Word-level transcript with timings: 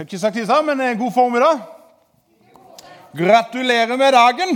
Fikk 0.00 0.14
ikke 0.14 0.18
sagt 0.22 0.36
det 0.38 0.46
sammen. 0.48 0.78
men 0.80 0.96
God 0.96 1.12
formiddag. 1.12 1.58
Gratulerer 3.12 3.98
med 4.00 4.14
dagen. 4.16 4.54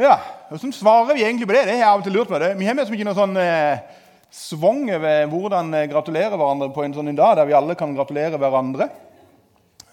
Ja, 0.00 0.14
Hvordan 0.48 0.72
svarer 0.72 1.14
vi 1.14 1.24
egentlig 1.24 1.46
på 1.46 1.52
det? 1.52 1.66
Det 1.66 1.74
har 1.74 1.82
jeg 1.82 1.88
av 1.90 1.98
og 2.00 2.04
til 2.06 2.16
lurt 2.16 2.30
på. 2.32 2.38
Vi 2.56 2.64
har 2.64 2.78
liksom 2.78 2.96
ikke 2.96 3.04
noe 3.10 3.18
sånn 3.18 3.36
eh, 3.36 3.84
svong 4.32 4.88
over 4.88 5.28
hvordan 5.28 5.68
eh, 5.76 5.86
gratulere 5.92 6.32
hverandre 6.32 6.70
på 6.72 6.80
en 6.80 6.96
sånn 6.96 7.12
dag 7.12 7.36
der 7.36 7.50
vi 7.50 7.58
alle 7.60 7.76
kan 7.76 7.92
gratulere 7.92 8.40
hverandre. 8.40 8.88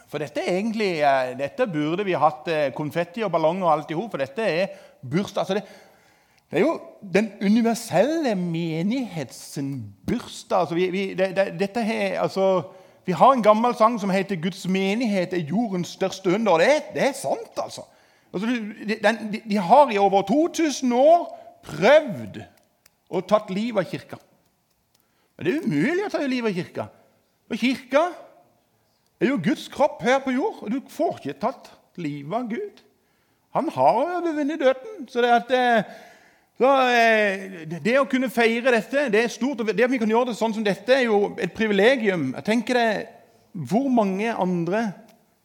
For 0.07 0.23
dette 0.23 0.39
er 0.39 0.55
egentlig, 0.55 0.91
eh, 1.03 1.35
dette 1.43 1.67
burde 1.67 2.07
vi 2.07 2.15
hatt 2.15 2.47
eh, 2.47 2.71
konfetti 2.71 3.27
og 3.27 3.35
ballonger 3.35 3.67
og 3.67 3.73
alt 3.75 3.91
i 3.91 3.99
hop, 3.99 4.15
for 4.15 4.23
dette 4.23 4.47
er 4.47 4.83
bursdag. 5.03 5.43
Altså 5.43 5.59
det, 5.59 5.65
det 6.47 6.61
er 6.61 6.69
jo 6.69 6.77
den 7.19 7.33
universelle 7.43 8.37
menighetsens 8.39 9.83
bursdag. 10.07 10.61
Altså 10.61 10.79
vi, 10.79 10.93
vi, 10.95 11.09
det, 11.11 11.33
det, 11.35 11.51
dette 11.59 11.83
er 11.83 12.21
altså, 12.23 12.53
vi 13.05 13.11
har 13.11 13.33
en 13.33 13.43
gammel 13.43 13.75
sang 13.75 13.99
som 13.99 14.09
heter 14.09 14.35
'Guds 14.35 14.67
menighet 14.67 15.33
er 15.33 15.47
jordens 15.49 15.87
største 15.87 16.29
under'. 16.29 16.51
og 16.51 16.59
Det 16.59 16.67
er, 16.75 16.81
det 16.93 17.03
er 17.03 17.13
sant, 17.13 17.57
altså. 17.57 17.81
altså 18.33 18.47
de, 18.47 18.95
de, 19.31 19.41
de, 19.49 19.57
har 19.57 19.89
i 19.89 19.97
over 19.97 20.21
2000 20.21 20.93
år 20.93 21.37
prøvd 21.63 22.43
og 23.09 23.27
tatt 23.27 23.49
livet 23.49 23.85
av 23.85 23.91
kirka. 23.91 24.17
Men 25.37 25.45
det 25.45 25.55
er 25.55 25.65
umulig 25.65 26.05
å 26.05 26.09
ta 26.09 26.21
livet 26.25 26.49
av 26.49 26.55
kirka. 26.55 26.85
For 27.47 27.55
kirka 27.59 28.03
er 29.19 29.27
jo 29.27 29.41
Guds 29.43 29.67
kropp 29.67 30.01
her 30.01 30.19
på 30.19 30.31
jord, 30.31 30.61
og 30.61 30.71
du 30.71 30.81
får 30.89 31.17
ikke 31.19 31.39
tatt 31.41 31.71
livet 31.95 32.37
av 32.37 32.47
Gud. 32.49 32.83
Han 33.53 33.69
har 33.69 33.99
jo 33.99 34.31
vunnet 34.31 34.59
døden. 34.59 35.07
Så 35.11 35.21
det 35.21 35.33
at 35.35 35.51
eh, 35.51 35.83
så, 36.61 36.89
eh, 36.89 37.79
det 37.81 37.95
å 37.97 38.05
kunne 38.05 38.29
feire 38.29 38.69
dette 38.75 39.07
det 39.09 39.23
er 39.23 39.31
stort, 39.33 39.63
det 39.65 39.81
at 39.81 39.89
vi 39.89 39.97
kan 39.97 40.09
gjøre 40.09 40.27
det 40.29 40.37
sånn 40.37 40.53
som 40.53 40.63
dette, 40.63 40.93
er 40.93 41.07
jo 41.07 41.31
et 41.41 41.53
privilegium. 41.57 42.35
Jeg 42.35 42.45
tenker 42.45 42.77
det, 42.77 43.07
Hvor 43.51 43.89
mange 43.89 44.31
andre 44.31 44.93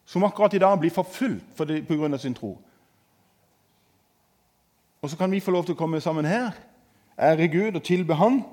som 0.05 0.23
akkurat 0.23 0.53
i 0.53 0.59
dag 0.59 0.79
blir 0.79 0.89
forfulgt 0.89 1.57
pga. 1.57 2.17
sin 2.17 2.33
tro? 2.33 2.57
Og 5.01 5.09
så 5.09 5.17
kan 5.17 5.31
vi 5.31 5.39
få 5.39 5.51
lov 5.51 5.65
til 5.65 5.75
å 5.75 5.77
komme 5.77 6.01
sammen 6.01 6.25
her, 6.25 6.51
ære 7.19 7.47
Gud 7.47 7.75
og 7.75 7.83
tilbe 7.83 8.15
Han 8.15 8.43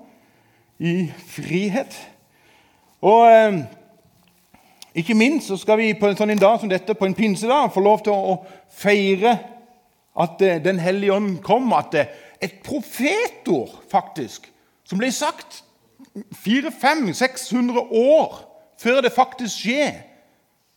i 0.79 1.13
frihet. 1.27 2.11
Og 3.03 3.31
eh, 3.31 3.65
ikke 4.95 5.15
minst 5.15 5.47
så 5.47 5.57
skal 5.57 5.79
vi 5.79 5.95
på 5.95 6.07
en 6.07 6.17
sånn 6.17 6.39
dag 6.39 6.61
som 6.61 6.69
dette, 6.69 6.95
på 6.95 7.07
en 7.07 7.15
pinsedag, 7.15 7.73
få 7.73 7.81
lov 7.81 8.03
til 8.03 8.13
å 8.13 8.45
feire 8.69 9.39
at 10.17 10.43
eh, 10.43 10.63
Den 10.65 10.79
hellige 10.79 11.13
ånd 11.13 11.43
kom. 11.43 11.73
At 11.73 11.93
det, 11.93 12.09
et 12.41 12.55
profetord, 12.65 13.83
faktisk, 13.91 14.53
som 14.85 14.99
ble 14.99 15.13
sagt 15.13 15.65
400-600 16.47 17.79
år 17.91 18.41
før 18.81 19.01
det 19.01 19.13
faktisk 19.13 19.63
skjer, 19.63 19.93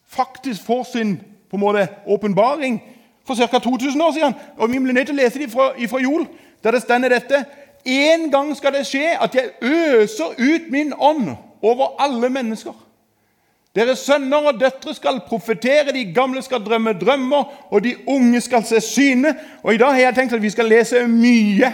faktisk 0.08 0.64
får 0.66 0.84
sin 0.84 1.18
på 1.50 1.58
en 1.58 1.64
måte 1.64 1.88
åpenbaring 2.08 2.82
for 3.26 3.36
ca. 3.36 3.60
2000 3.60 4.02
år 4.02 4.12
siden. 4.12 4.34
Og 4.58 4.72
Vi 4.72 4.80
blir 4.80 4.94
nødt 4.94 5.08
til 5.08 5.20
å 5.20 5.22
lese 5.22 5.40
det 5.40 5.52
fra, 5.52 5.72
fra 5.88 6.00
Jol, 6.00 6.28
der 6.64 6.72
det 6.72 6.82
stender 6.82 7.10
dette. 7.10 7.46
En 7.86 8.32
gang 8.32 8.56
skal 8.58 8.74
det 8.74 8.88
skje 8.88 9.16
at 9.22 9.36
jeg 9.36 9.52
øser 9.62 10.36
ut 10.38 10.72
min 10.72 10.94
ånd 10.94 11.36
over 11.62 11.96
alle 12.00 12.30
mennesker. 12.30 12.87
Deres 13.78 14.00
sønner 14.00 14.38
og 14.50 14.60
døtre 14.60 14.94
skal 14.96 15.20
profetere, 15.28 15.94
de 15.94 16.14
gamle 16.14 16.42
skal 16.42 16.64
drømme 16.66 16.94
drømmer, 16.98 17.68
og 17.70 17.84
de 17.84 17.96
unge 18.10 18.42
skal 18.42 18.64
se 18.66 18.82
syne. 18.82 19.36
Og 19.64 19.74
I 19.74 19.78
dag 19.78 19.92
har 19.94 20.00
jeg 20.00 20.16
tenkt 20.16 20.34
at 20.34 20.42
vi 20.42 20.50
skal 20.50 20.66
lese 20.66 21.08
mye. 21.08 21.74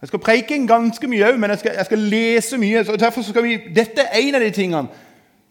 Jeg 0.00 0.08
skal 0.08 0.18
preike 0.18 0.66
ganske 0.66 1.08
mye 1.08 1.26
òg, 1.28 1.36
men 1.40 1.50
jeg 1.50 1.58
skal, 1.58 1.72
jeg 1.76 1.84
skal, 1.84 1.98
lese 1.98 2.58
mye. 2.58 2.84
så 2.84 2.96
derfor 2.96 3.22
skal 3.22 3.44
vi, 3.44 3.58
Dette 3.76 4.00
er 4.00 4.18
en 4.20 4.34
av 4.34 4.40
de 4.40 4.50
tingene. 4.50 4.88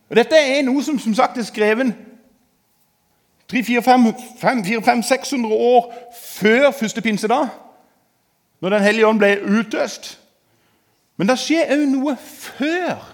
Og 0.09 0.16
Dette 0.16 0.35
er 0.35 0.61
noe 0.66 0.83
som 0.83 1.00
som 1.00 1.13
sagt 1.13 1.38
er 1.38 1.44
skrevet 1.44 1.94
300-400-600 3.53 5.45
år 5.53 5.94
før 6.17 6.72
første 6.72 7.02
pinsedag, 7.02 7.47
når 8.62 8.69
Den 8.69 8.81
hellige 8.81 9.07
ånd 9.07 9.19
ble 9.19 9.38
utøst. 9.59 10.19
Men 11.18 11.28
det 11.29 11.39
skjer 11.39 11.73
òg 11.75 11.85
noe 11.91 12.18
før 12.18 13.09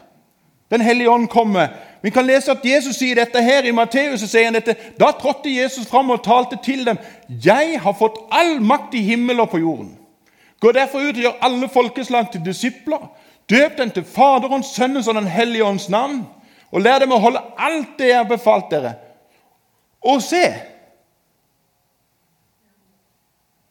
Den 0.71 0.81
hellige 0.81 1.09
ånd 1.09 1.27
kommer. 1.27 1.67
Vi 2.01 2.09
kan 2.09 2.25
lese 2.25 2.51
at 2.51 2.65
Jesus 2.65 2.95
sier 2.95 3.15
dette 3.15 3.41
her 3.43 3.65
i 3.67 3.71
Matteus. 3.71 4.21
sier 4.21 4.45
han 4.45 4.53
dette, 4.53 4.75
Da 4.99 5.11
trådte 5.11 5.61
Jesus 5.61 5.87
fram 5.87 6.09
og 6.09 6.23
talte 6.23 6.57
til 6.63 6.85
dem. 6.85 6.97
'Jeg 7.29 7.79
har 7.81 7.93
fått 7.93 8.17
all 8.31 8.61
makt 8.61 8.93
i 8.93 9.01
himmel 9.01 9.39
og 9.39 9.49
på 9.49 9.57
jorden.' 9.57 9.97
'Gå 10.61 10.71
derfor 10.71 10.99
ut 10.99 11.15
og 11.15 11.21
gjør 11.21 11.39
alle 11.41 11.69
folkeslag 11.69 12.31
til 12.31 12.41
disipler.' 12.45 13.11
'Døp 13.49 13.77
dem 13.77 13.91
til 13.91 14.03
Faderens, 14.03 14.65
Sønnens 14.65 15.07
og 15.07 15.15
Den 15.15 15.27
hellige 15.27 15.65
ånds 15.65 15.89
navn.' 15.89 16.27
'Og 16.71 16.81
lær 16.81 16.99
dem 16.99 17.11
å 17.11 17.17
holde 17.17 17.41
alt 17.57 17.87
det 17.99 18.07
jeg 18.07 18.17
har 18.17 18.23
befalt 18.23 18.71
dere.' 18.71 18.93
Og 20.01 20.21
se 20.21 20.53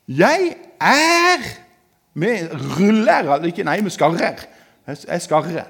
Jeg 0.09 0.56
er 0.81 1.43
med 2.15 2.49
ruller 2.78 3.45
ikke, 3.45 3.65
Nei, 3.65 3.81
med 3.81 3.91
skarrer. 3.91 4.47
Jeg 4.87 5.22
skarrer. 5.22 5.65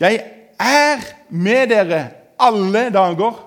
Jeg 0.00 0.22
er 0.60 1.02
med 1.30 1.68
dere 1.72 2.04
alle 2.40 2.88
dager 2.94 3.40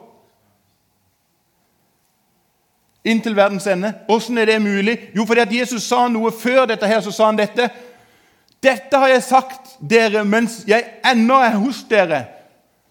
inntil 3.07 3.35
verdens 3.35 3.68
ende. 3.68 3.94
Åssen 4.07 4.38
er 4.38 4.45
det 4.45 4.62
mulig? 4.62 4.97
Jo, 5.16 5.25
fordi 5.25 5.41
at 5.45 5.53
Jesus 5.53 5.85
sa 5.88 6.07
noe 6.12 6.31
før 6.31 6.66
dette. 6.68 6.88
her, 6.88 7.01
så 7.01 7.12
sa 7.12 7.29
han 7.29 7.40
dette. 7.40 7.69
Dette 8.63 8.97
har 8.97 9.07
jeg 9.07 9.23
sagt 9.23 9.78
dere 9.79 10.23
mens 10.25 10.63
jeg 10.68 10.84
ennå 11.06 11.38
er 11.40 11.56
hos 11.62 11.84
dere. 11.90 12.25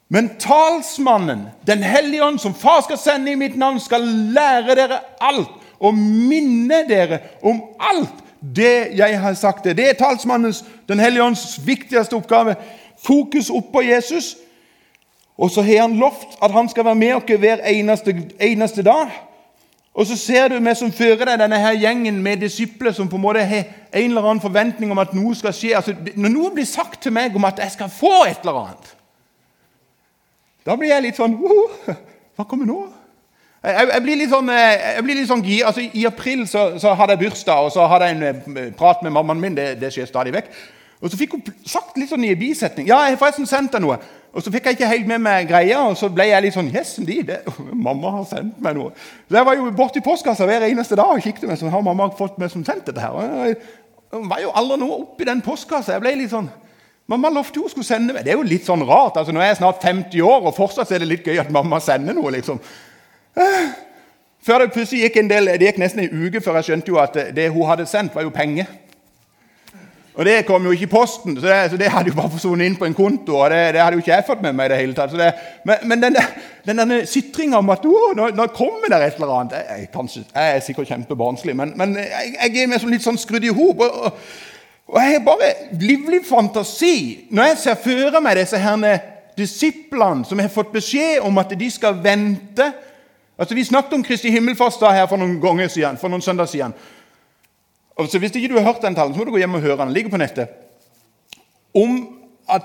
Men 0.09 0.37
talsmannen, 0.39 1.49
Den 1.67 1.83
hellige 1.83 2.25
ånd, 2.25 2.39
som 2.39 2.55
far 2.55 2.81
skal 2.83 2.99
sende 2.99 3.33
i 3.33 3.35
mitt 3.35 3.57
navn, 3.57 3.81
skal 3.81 4.01
lære 4.33 4.75
dere 4.75 5.01
alt 5.21 5.51
og 5.81 5.95
minne 5.95 6.85
dere 6.89 7.19
om 7.43 7.61
alt 7.81 8.23
det 8.41 8.97
jeg 8.97 9.21
har 9.21 9.35
sagt. 9.35 9.65
Det 9.65 9.89
er 9.89 9.93
talsmannens, 9.99 10.65
Den 10.89 11.01
hellige 11.01 11.23
ånds 11.23 11.67
viktigste 11.67 12.17
oppgave. 12.17 12.55
Fokus 13.03 13.51
opp 13.51 13.73
på 13.73 13.83
Jesus. 13.83 14.37
Og 15.37 15.51
så 15.51 15.63
har 15.63 15.85
han 15.85 15.97
lovt 16.01 16.39
at 16.43 16.53
han 16.53 16.69
skal 16.69 16.85
være 16.85 16.95
med 16.95 17.15
oss 17.15 17.39
hver 17.39 17.65
eneste, 17.69 18.15
eneste 18.41 18.83
dag. 18.83 19.13
Og 19.97 20.07
så 20.07 20.17
ser 20.17 20.49
du 20.49 20.59
meg 20.61 20.77
som 20.77 20.93
fører 20.93 21.25
deg 21.25 21.39
denne 21.41 21.59
her 21.61 21.77
gjengen 21.81 22.19
med 22.23 22.43
disipler 22.45 22.93
som 22.93 23.09
på 23.09 23.17
en 23.17 23.23
måte 23.23 23.45
har 23.49 23.65
en 23.97 24.11
eller 24.11 24.27
annen 24.29 24.43
forventning 24.45 24.91
om 24.93 25.01
at 25.01 25.15
noe 25.17 25.33
skal 25.37 25.55
skje. 25.57 25.73
Altså, 25.77 25.95
når 26.17 26.33
noe 26.35 26.53
blir 26.53 26.69
sagt 26.69 27.01
til 27.03 27.15
meg 27.17 27.37
om 27.37 27.49
at 27.49 27.63
jeg 27.65 27.73
skal 27.79 27.93
få 27.93 28.13
et 28.29 28.45
eller 28.45 28.61
annet, 28.61 28.93
da 30.67 30.77
blir 30.77 30.91
jeg 30.91 31.05
litt 31.05 31.17
sånn 31.17 31.37
Hva 31.39 32.45
kommer 32.45 32.69
nå? 32.69 32.81
Jeg, 33.67 34.03
blir 34.05 34.19
litt 34.21 34.31
sånn, 34.31 34.51
jeg 34.53 35.03
blir 35.03 35.17
litt 35.17 35.31
sånn 35.31 35.43
altså, 35.65 35.83
I 35.83 36.05
april 36.07 36.45
så, 36.47 36.69
så 36.79 36.93
hadde 36.95 37.17
jeg 37.17 37.25
bursdag, 37.25 37.67
og 37.67 37.73
så 37.75 37.87
hadde 37.91 38.11
jeg 38.11 38.19
en 38.19 38.59
eh, 38.61 38.69
prat 38.77 39.01
med 39.03 39.15
mammaen 39.15 39.41
min. 39.43 39.57
Det, 39.57 39.73
det 39.81 39.91
skjer 39.95 40.07
stadig 40.11 40.35
vekk. 40.37 40.53
Og 41.03 41.13
så 41.13 41.19
fikk 41.21 41.35
hun 41.37 41.43
sagt 41.69 41.99
litt 42.01 42.09
sånn 42.09 42.25
i 42.25 42.33
bisetning 42.39 42.89
Ja, 42.89 43.03
jeg 43.05 43.17
har 43.17 43.21
forresten 43.21 43.49
sendt 43.49 43.75
deg 43.77 43.85
noe. 43.85 43.99
Og 44.37 44.45
så 44.45 44.53
fikk 44.53 44.69
jeg 44.69 44.77
ikke 44.77 44.89
helt 44.91 45.09
med 45.09 45.23
meg 45.25 45.49
greia, 45.49 45.79
og 45.89 45.97
så 45.97 46.11
ble 46.13 46.27
jeg 46.29 46.45
litt 46.45 46.57
sånn 46.57 46.69
Yes, 46.73 46.95
de, 47.01 47.23
det, 47.25 47.41
mamma 47.87 48.19
har 48.19 48.29
sendt 48.29 48.61
meg 48.65 48.77
noe. 48.77 48.93
Så 49.29 49.39
jeg 49.39 49.49
var 49.49 49.57
jo 49.57 49.71
borti 49.77 50.05
postkassa 50.05 50.49
hver 50.49 50.69
eneste 50.69 50.99
dag 50.99 51.13
og 51.15 51.25
kikket 51.25 51.49
meg, 51.49 51.59
så 51.61 51.73
har 51.73 51.85
mamma 51.85 52.11
fått 52.17 52.37
meg 52.41 52.53
som 52.53 52.65
sendt 52.67 52.89
dette 52.89 53.01
her. 53.01 53.17
Og 53.17 53.51
jeg, 53.51 53.59
var 54.29 54.41
jo 54.41 54.53
aldri 54.57 54.79
noe 54.81 55.01
oppi 55.03 55.27
den 55.29 55.43
postkassa. 55.45 55.97
Jeg 55.97 56.05
ble 56.05 56.15
litt 56.23 56.33
sånn 56.35 56.53
Mamma 57.07 57.31
lovte 57.31 57.61
hun 57.63 57.71
skulle 57.71 57.87
sende 57.87 58.11
meg. 58.11 58.25
Det 58.27 58.33
er 58.33 58.41
jo 58.41 58.43
litt 58.43 58.65
sånn 58.67 58.81
rart. 58.83 59.15
altså 59.21 59.31
Nå 59.31 59.39
er 59.39 59.53
jeg 59.53 59.61
snart 59.61 59.79
50 59.79 60.25
år, 60.27 60.41
og 60.49 60.57
fortsatt 60.57 60.91
er 60.91 61.05
det 61.05 61.07
litt 61.07 61.29
gøy 61.29 61.39
at 61.39 61.53
mamma 61.55 61.79
sender 61.79 62.17
noe. 62.17 62.33
liksom. 62.35 62.59
Før 64.43 64.65
Det 64.65 64.73
plutselig 64.75 65.05
gikk 65.05 65.21
en 65.21 65.31
del, 65.31 65.53
det 65.55 65.69
gikk 65.69 65.79
nesten 65.79 66.03
en 66.03 66.25
uke 66.27 66.43
før 66.43 66.59
jeg 66.59 66.67
skjønte 66.71 66.91
jo 66.91 66.99
at 66.99 67.15
det 67.37 67.47
hun 67.55 67.69
hadde 67.71 67.87
sendt, 67.87 68.15
var 68.15 68.27
jo 68.27 68.35
penger. 68.35 68.67
Og 70.17 70.25
Det 70.25 70.47
kom 70.47 70.65
jo 70.65 70.71
ikke 70.73 70.87
i 70.87 70.89
posten, 70.89 71.35
så 71.37 71.47
det, 71.47 71.71
så 71.71 71.77
det 71.77 71.91
hadde 71.93 72.09
jo 72.09 72.17
bare 72.17 72.31
forsvunnet 72.33 72.67
inn 72.67 72.77
på 72.81 72.87
en 72.89 72.95
konto. 72.97 73.37
og 73.37 73.51
det, 73.51 73.75
det, 73.75 73.81
hadde 73.83 73.99
jo 73.99 74.01
ikke 74.01 74.15
jeg 74.15 74.25
fått 74.27 74.43
med 74.43 74.55
meg 74.57 74.71
i 74.71 74.73
det 74.73 74.79
hele 74.81 74.95
tatt. 74.97 75.13
Det, 75.13 75.33
men, 75.69 75.83
men 75.85 76.03
denne, 76.03 76.23
denne 76.65 77.01
sitringa 77.07 77.61
om 77.61 77.73
at 77.75 77.85
nå, 77.85 78.31
nå, 78.33 78.47
kommer 78.57 78.89
det 78.89 79.03
et 79.03 79.21
eller 79.21 79.35
annet 79.35 79.59
Jeg, 79.59 79.67
jeg, 79.69 79.91
kanskje, 79.93 80.25
jeg 80.33 80.57
er 80.57 80.65
sikkert 80.65 80.89
kjempebarnslig, 80.89 81.57
men, 81.57 81.75
men 81.77 81.99
jeg, 82.01 82.33
jeg, 82.33 82.63
er 82.63 82.73
meg 82.73 82.89
litt 82.89 83.05
sånn 83.05 83.21
skrudd 83.21 83.45
i 83.45 83.53
hop. 83.53 83.85
Og, 83.85 84.01
og, 84.09 84.25
og, 84.89 84.99
jeg 85.03 85.19
har 85.19 85.29
bare 85.29 85.53
livlig 85.85 86.23
fantasi 86.25 86.97
når 87.29 87.51
jeg 87.51 87.61
ser 87.67 87.85
føre 87.85 88.25
meg 88.25 88.41
disse 88.41 88.63
herne 88.63 88.97
disiplene 89.37 90.25
som 90.25 90.41
har 90.41 90.49
fått 90.49 90.73
beskjed 90.73 91.21
om 91.29 91.45
at 91.45 91.53
de 91.53 91.71
skal 91.71 91.99
vente. 92.01 92.73
Altså 93.37 93.55
Vi 93.55 93.69
snakket 93.69 93.99
om 93.99 94.05
Kristi 94.05 94.33
himmelfartsdag 94.33 94.97
her 94.97 95.09
for 95.11 95.21
noen 95.21 95.37
ganger 95.43 95.69
siden, 95.69 96.01
for 96.01 96.09
noen 96.09 96.25
søndager 96.25 96.55
siden. 96.55 96.79
Og 97.97 98.09
så 98.09 98.19
Hvis 98.19 98.35
ikke 98.37 98.49
du 98.49 98.59
har 98.59 98.73
hørt 98.73 98.83
den 98.83 98.95
talen, 98.95 99.15
så 99.15 99.19
må 99.19 99.25
du 99.25 99.31
gå 99.31 99.39
hjem 99.41 99.55
og 99.55 99.61
høre 99.61 99.77
den. 99.77 99.93
Ligger 99.93 100.11
på 100.11 100.17
nettet. 100.17 100.49
Om 101.75 102.09
at 102.49 102.63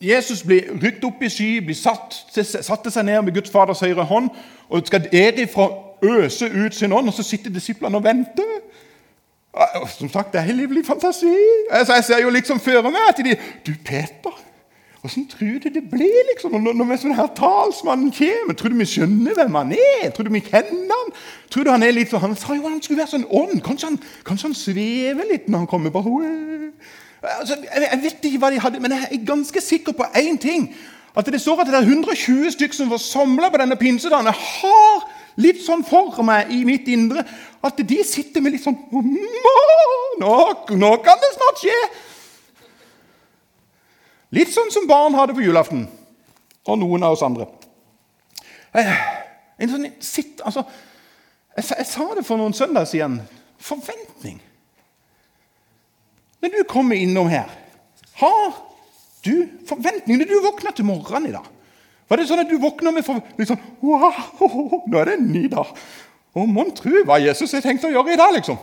Jesus 0.00 0.42
blir 0.42 0.62
rykt 0.82 1.04
opp 1.04 1.22
i 1.22 1.28
sky, 1.28 1.58
blir 1.64 1.74
satt, 1.74 2.14
satte 2.62 2.90
seg 2.90 3.04
ned 3.04 3.22
med 3.26 3.34
Guds 3.34 3.50
Faders 3.50 3.82
høyre 3.82 4.04
hånd 4.06 4.28
og 4.68 4.86
skal 4.86 5.08
derifra 5.12 5.68
øse 6.02 6.46
ut 6.46 6.74
sin 6.74 6.92
ånd, 6.92 7.08
og 7.08 7.14
så 7.14 7.22
sitter 7.26 7.50
disiplene 7.50 7.98
og 7.98 8.04
venter. 8.04 8.52
Som 9.98 10.10
sagt, 10.12 10.32
det 10.32 10.40
er 10.40 10.52
livlig 10.54 10.86
fantasi. 10.86 11.34
Altså, 11.70 11.94
jeg 11.94 12.04
ser 12.04 12.22
jo 12.22 12.30
liksom 12.30 12.60
føre 12.60 12.82
meg 12.82 13.08
at 13.08 13.24
de 13.24 13.36
Du, 13.66 13.72
Peter. 13.84 14.44
Hvordan 15.08 15.28
tror 15.28 15.58
du 15.64 15.68
det 15.74 15.90
blir 15.90 16.24
liksom, 16.28 16.52
når, 16.60 16.74
når 16.76 16.98
sånn 17.00 17.14
her 17.16 17.30
talsmannen 17.36 18.10
kommer? 18.12 18.56
Tror 18.58 18.74
du 18.74 18.76
vi 18.76 18.86
skjønner 18.88 19.36
hvem 19.38 19.54
han 19.56 19.70
er? 19.72 20.10
Tror 20.12 20.28
du 20.28 20.34
vi 20.34 20.42
kjenner 20.44 20.92
han? 20.92 21.12
Tror 21.48 21.64
du 21.64 21.70
Han 21.72 21.82
er 21.86 21.94
litt 21.96 22.10
sånn, 22.12 22.20
han 22.26 22.36
sa 22.36 22.56
jo 22.56 22.66
han 22.66 22.82
skulle 22.84 23.00
være 23.00 23.14
sånn 23.14 23.24
ånd. 23.24 23.62
Kanskje 23.64 23.88
han, 23.88 23.96
kanskje 24.28 24.50
han 24.50 24.56
svever 24.58 25.30
litt 25.30 25.48
når 25.48 25.64
han 25.64 25.70
kommer 25.70 25.94
på 25.94 26.02
altså, 27.22 27.56
jeg, 27.56 27.86
jeg 27.86 28.00
vet 28.02 28.28
ikke 28.28 28.40
hva 28.42 28.50
de 28.52 28.60
hadde, 28.60 28.80
men 28.84 28.94
jeg 28.94 29.08
er 29.16 29.24
ganske 29.30 29.62
sikker 29.64 29.96
på 29.96 30.10
én 30.20 30.36
ting. 30.40 30.68
At 31.16 31.26
Det 31.26 31.40
står 31.40 31.64
at 31.64 31.70
det 31.72 31.78
er 31.80 31.88
120 31.88 32.52
stykker 32.52 32.76
som 32.76 32.90
var 32.92 33.00
samla 33.00 33.48
på 33.48 33.62
denne 33.62 33.80
pinsedagen. 33.80 34.28
Jeg 34.28 34.44
har 34.60 35.08
litt 35.40 35.64
sånn 35.64 35.86
for 35.88 36.20
meg 36.26 36.52
i 36.52 36.60
mitt 36.68 36.86
indre 36.92 37.24
at 37.64 37.80
de 37.80 38.04
sitter 38.04 38.44
med 38.44 38.52
litt 38.54 38.62
sånn 38.66 38.76
Nå, 40.18 40.36
nå 40.74 40.92
kan 41.02 41.18
det 41.22 41.32
snart 41.38 41.64
skje! 41.64 41.80
Litt 44.34 44.52
sånn 44.52 44.70
som 44.72 44.88
barn 44.88 45.16
har 45.16 45.28
det 45.28 45.36
på 45.38 45.44
julaften. 45.44 45.86
Og 46.68 46.80
noen 46.80 47.06
av 47.06 47.16
oss 47.16 47.24
andre. 47.24 47.48
En 48.76 49.70
sånn, 49.72 49.88
sitt, 50.04 50.42
altså, 50.46 50.62
jeg, 51.56 51.64
jeg, 51.72 51.86
sa 51.88 52.08
det 52.14 52.24
for 52.26 52.40
noen 52.40 52.56
søndager 52.56 52.90
siden. 52.92 53.20
Forventning. 53.58 54.38
Når 56.44 56.52
du 56.54 56.60
kommer 56.70 57.00
innom 57.00 57.30
her, 57.32 57.48
har 58.20 58.52
du 59.26 59.48
forventning 59.66 60.20
når 60.20 60.28
du 60.30 60.36
våkner 60.44 60.76
til 60.76 60.86
morgenen 60.86 61.32
i 61.32 61.34
dag? 61.34 61.46
Var 62.08 62.20
det 62.20 62.28
sånn 62.28 62.44
at 62.44 62.52
du 62.52 62.56
våkner 62.62 62.94
med 62.94 63.04
forventning 63.04 63.48
sånn, 63.48 63.64
Wow, 63.84 64.84
nå 64.88 65.00
er 65.00 65.10
det 65.10 65.16
en 65.18 65.32
ny 65.32 65.48
dag. 65.50 65.72
Og 66.38 66.46
mon 66.48 66.70
tro 66.76 67.02
hva 67.08 67.18
Jesus 67.20 67.52
har 67.56 67.64
tenkt 67.64 67.84
å 67.88 67.90
gjøre 67.92 68.14
i 68.14 68.20
dag, 68.20 68.32
liksom. 68.36 68.60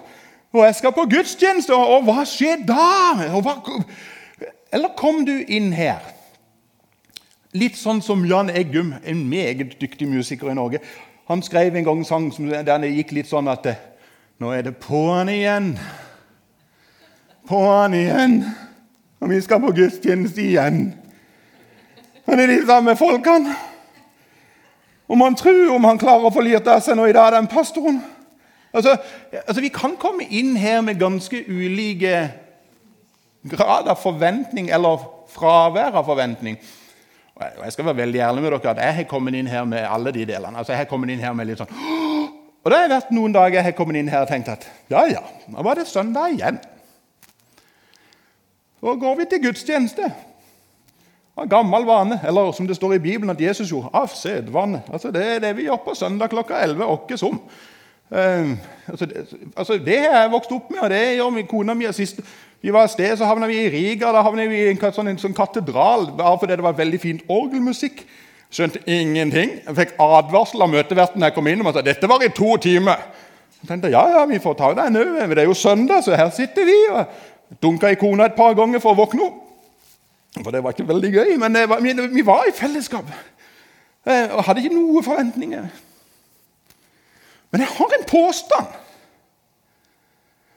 Og 0.55 0.63
jeg 0.63 0.77
skal 0.77 0.93
på 0.95 1.03
gudstjeneste, 1.11 1.75
og, 1.75 1.97
og 1.97 2.07
hva 2.07 2.23
skjer 2.29 2.63
da? 2.63 2.87
Og 3.35 3.43
hva, 3.43 3.57
eller 4.75 4.91
kom 4.99 5.23
du 5.25 5.37
inn 5.47 5.71
her 5.73 6.03
litt 7.55 7.77
sånn 7.79 8.01
som 8.03 8.25
Jan 8.27 8.51
Eggum, 8.51 8.93
en 9.03 9.21
meget 9.29 9.77
dyktig 9.79 10.07
musiker 10.11 10.51
i 10.51 10.57
Norge. 10.57 10.81
Han 11.29 11.41
skrev 11.43 11.75
en 11.75 11.85
gang 11.87 12.01
en 12.01 12.07
sang 12.07 12.27
der 12.51 12.81
det 12.83 12.91
gikk 12.97 13.15
litt 13.15 13.31
sånn 13.31 13.49
at 13.51 13.67
Nå 14.35 14.49
er 14.51 14.65
det 14.67 14.73
på'n 14.83 15.29
igjen. 15.31 15.69
På'n 17.47 17.93
igjen. 17.95 18.33
Og 19.23 19.31
vi 19.31 19.37
skal 19.39 19.61
på 19.63 19.71
gudstjeneste 19.77 20.43
igjen. 20.43 20.89
Men 22.25 22.37
det 22.37 22.43
er 22.43 22.51
de 22.51 22.65
samme 22.67 22.97
folkene. 22.99 23.55
Om 25.07 25.23
man 25.23 25.37
tror 25.39 25.71
om 25.77 25.87
han 25.87 26.01
klarer 26.01 26.27
å 26.27 26.33
få 26.35 26.43
lirt 26.43 26.67
av 26.67 26.83
seg 26.83 26.99
nå 26.99 27.07
i 27.07 27.15
dag, 27.15 27.31
den 27.31 27.47
pastoren. 27.47 28.01
Altså, 28.75 28.97
altså, 29.45 29.61
Vi 29.61 29.71
kan 29.71 29.95
komme 29.95 30.27
inn 30.27 30.57
her 30.59 30.81
med 30.83 30.99
ganske 30.99 31.45
ulike 31.47 32.27
grad 33.49 33.87
av 33.87 33.99
forventning 34.01 34.69
eller 34.73 35.05
fravær 35.33 35.95
av 35.99 36.05
forventning. 36.07 36.57
Og 37.35 37.63
Jeg 37.63 37.75
skal 37.75 37.89
være 37.89 38.01
veldig 38.03 38.21
ærlig 38.23 38.43
med 38.43 38.51
dere 38.51 38.71
at 38.71 38.83
jeg 38.83 38.95
har 38.99 39.07
kommet 39.09 39.35
inn 39.35 39.47
her 39.51 39.65
med 39.67 39.83
alle 39.83 40.13
de 40.15 40.25
delene. 40.25 40.57
Altså 40.57 40.73
jeg 40.73 40.85
har 40.85 40.91
kommet 40.91 41.11
inn 41.11 41.19
her 41.23 41.33
med 41.33 41.49
litt 41.49 41.59
sånn, 41.59 41.73
Og 42.63 42.71
det 42.71 42.79
har 42.79 42.89
vært 42.89 43.11
noen 43.13 43.33
dager 43.35 43.59
jeg 43.59 43.67
har 43.67 43.75
kommet 43.77 43.99
inn 43.99 44.09
her 44.09 44.23
og 44.23 44.31
tenkt 44.31 44.49
at 44.49 44.63
ja, 44.89 45.03
ja, 45.05 45.21
nå 45.51 45.63
var 45.63 45.77
det 45.77 45.85
søndag 45.87 46.33
igjen. 46.33 46.57
Så 48.79 48.95
går 49.01 49.19
vi 49.19 49.27
til 49.29 49.43
gudstjeneste. 49.43 50.09
Av 51.35 51.47
gammel 51.51 51.83
vane, 51.83 52.17
eller 52.23 52.53
som 52.55 52.67
det 52.67 52.77
står 52.77 52.95
i 52.95 53.03
Bibelen 53.03 53.33
at 53.33 53.41
Jesus 53.41 53.67
gjorde, 53.67 53.91
av 53.93 54.07
sedvane. 54.15 54.81
Altså, 54.87 55.11
det 55.11 55.23
er 55.25 55.41
det 55.43 55.55
vi 55.57 55.65
gjør 55.67 55.81
på 55.83 55.95
søndag 55.99 56.31
klokka 56.31 56.61
11, 56.63 56.85
åkke 56.85 57.17
som. 57.19 57.41
Uh, 58.11 58.53
altså, 58.87 59.05
det, 59.05 59.23
altså, 59.57 59.79
har 59.87 60.21
jeg 60.21 60.31
vokst 60.31 60.51
opp 60.53 60.69
med, 60.71 60.79
og 60.85 60.89
det 60.93 61.01
gjør 61.17 61.31
min 61.33 61.47
kona 61.49 61.73
mi. 61.73 61.87
Sist 61.93 62.21
vi 62.61 62.73
var 62.73 62.87
av 62.87 62.93
sted, 62.93 63.11
så 63.17 63.27
havna 63.29 63.49
vi 63.49 63.59
i 63.61 63.69
Riga. 63.69 64.11
Da 64.13 64.23
havna 64.25 64.45
vi 64.49 64.61
i 64.63 64.69
en, 64.71 64.79
sånn, 64.93 65.11
en 65.11 65.21
sånn 65.21 65.35
katedral 65.37 66.07
bare 66.17 66.37
fordi 66.41 66.57
det 66.57 66.65
var 66.65 66.77
veldig 66.77 67.01
fint 67.01 67.27
orgelmusikk. 67.29 68.05
Skjønte 68.53 68.81
ingenting. 68.89 69.57
Jeg 69.65 69.77
fikk 69.77 69.95
advarsel 70.01 70.63
av 70.63 70.71
møteverten 70.71 71.21
da 71.21 71.29
jeg 71.29 71.35
kom 71.35 71.49
inn. 71.51 71.61
og 71.65 71.75
sa 71.75 71.83
dette 71.85 72.09
var 72.09 72.23
i 72.23 72.31
to 72.33 72.55
timer. 72.61 73.01
Jeg 73.61 73.69
tenkte 73.69 73.91
ja, 73.93 74.03
ja, 74.13 74.25
vi 74.29 74.41
får 74.41 74.57
ta 74.59 74.71
det 74.77 74.85
nå. 74.93 75.03
Det 75.29 75.43
er 75.43 75.49
jo 75.49 75.57
søndag, 75.57 76.03
så 76.05 76.17
her 76.17 76.29
sitter 76.33 76.65
vi. 76.65 76.77
og 76.93 77.59
Dunka 77.61 77.91
i 77.93 77.99
kona 77.99 78.29
et 78.29 78.37
par 78.37 78.53
ganger 78.57 78.81
for 78.81 78.93
å 78.93 79.01
våkne 79.03 79.25
opp. 79.27 79.41
For 80.41 80.51
det 80.51 80.61
var 80.63 80.75
ikke 80.75 80.87
veldig 80.87 81.11
gøy, 81.13 81.35
men 81.39 81.57
var, 81.69 81.81
vi, 81.83 81.93
vi, 82.11 82.23
var 82.25 82.47
i 82.49 82.53
fellesskap. 82.55 83.07
Eh, 84.05 84.33
og 84.35 84.43
hadde 84.45 84.63
ikke 84.63 84.75
noen 84.75 85.05
forventninger. 85.05 85.69
Men 87.55 87.61
jeg 87.61 87.67
har 87.67 87.91
en 87.99 88.05
påstand. 88.07 88.67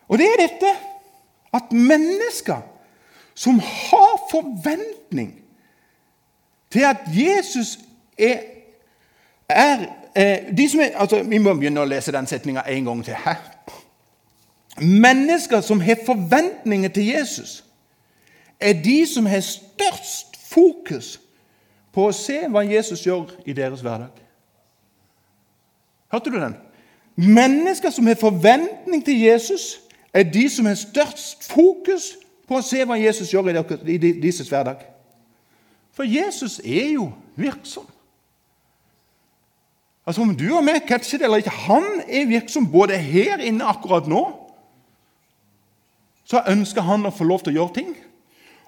Og 0.09 0.19
det 0.19 0.27
er 0.27 0.49
dette 0.49 0.71
at 1.55 1.73
mennesker 1.73 2.59
som 3.35 3.61
har 3.61 4.17
forventning 4.31 5.45
til 6.71 6.81
at 6.81 6.97
Jesus 7.07 7.79
er, 8.19 8.41
er 9.49 9.87
eh, 10.15 10.25
er, 10.25 10.91
altså, 10.95 11.23
Vi 11.23 11.39
må 11.39 11.55
begynne 11.55 11.87
å 11.87 11.87
lese 11.87 12.13
den 12.13 12.27
setninga 12.27 12.67
en 12.67 12.91
gang 12.91 13.05
til. 13.05 13.15
Hæ? 13.15 13.35
Mennesker 14.83 15.61
som 15.61 15.81
har 15.81 16.03
forventninger 16.07 16.89
til 16.89 17.07
Jesus, 17.07 17.65
er 18.61 18.73
de 18.73 19.07
som 19.07 19.27
har 19.27 19.41
størst 19.41 20.35
fokus 20.51 21.21
på 21.95 22.09
å 22.09 22.13
se 22.13 22.43
hva 22.51 22.67
Jesus 22.67 23.07
gjør 23.07 23.39
i 23.47 23.55
deres 23.55 23.87
hverdag. 23.87 24.19
Hørte 26.11 26.35
du 26.35 26.43
den? 26.43 26.65
Mennesker 27.19 27.91
som 27.91 28.07
har 28.07 28.15
forventning 28.15 29.05
til 29.05 29.21
Jesus, 29.21 29.81
er 30.15 30.23
de 30.23 30.49
som 30.49 30.67
har 30.67 30.75
størst 30.79 31.43
fokus 31.51 32.15
på 32.49 32.59
å 32.59 32.65
se 32.65 32.85
hva 32.87 32.97
Jesus 32.99 33.33
gjør 33.33 33.51
i 33.51 33.99
deres 33.99 34.49
hverdag. 34.49 34.85
For 35.93 36.07
Jesus 36.07 36.61
er 36.65 36.93
jo 36.95 37.09
virksom. 37.35 37.89
Altså 40.07 40.23
Om 40.23 40.37
du 40.39 40.47
og 40.55 40.63
meg 40.65 40.87
catcher 40.89 41.19
det 41.19 41.27
eller 41.27 41.43
ikke, 41.43 41.57
han 41.67 41.89
er 42.07 42.31
virksom 42.31 42.71
både 42.73 42.97
her 42.97 43.43
inne 43.45 43.67
akkurat 43.69 44.07
nå 44.09 44.23
Så 46.25 46.41
ønsker 46.49 46.85
han 46.85 47.07
å 47.09 47.13
få 47.13 47.25
lov 47.25 47.43
til 47.43 47.55
å 47.55 47.59
gjøre 47.59 47.75
ting. 47.75 47.91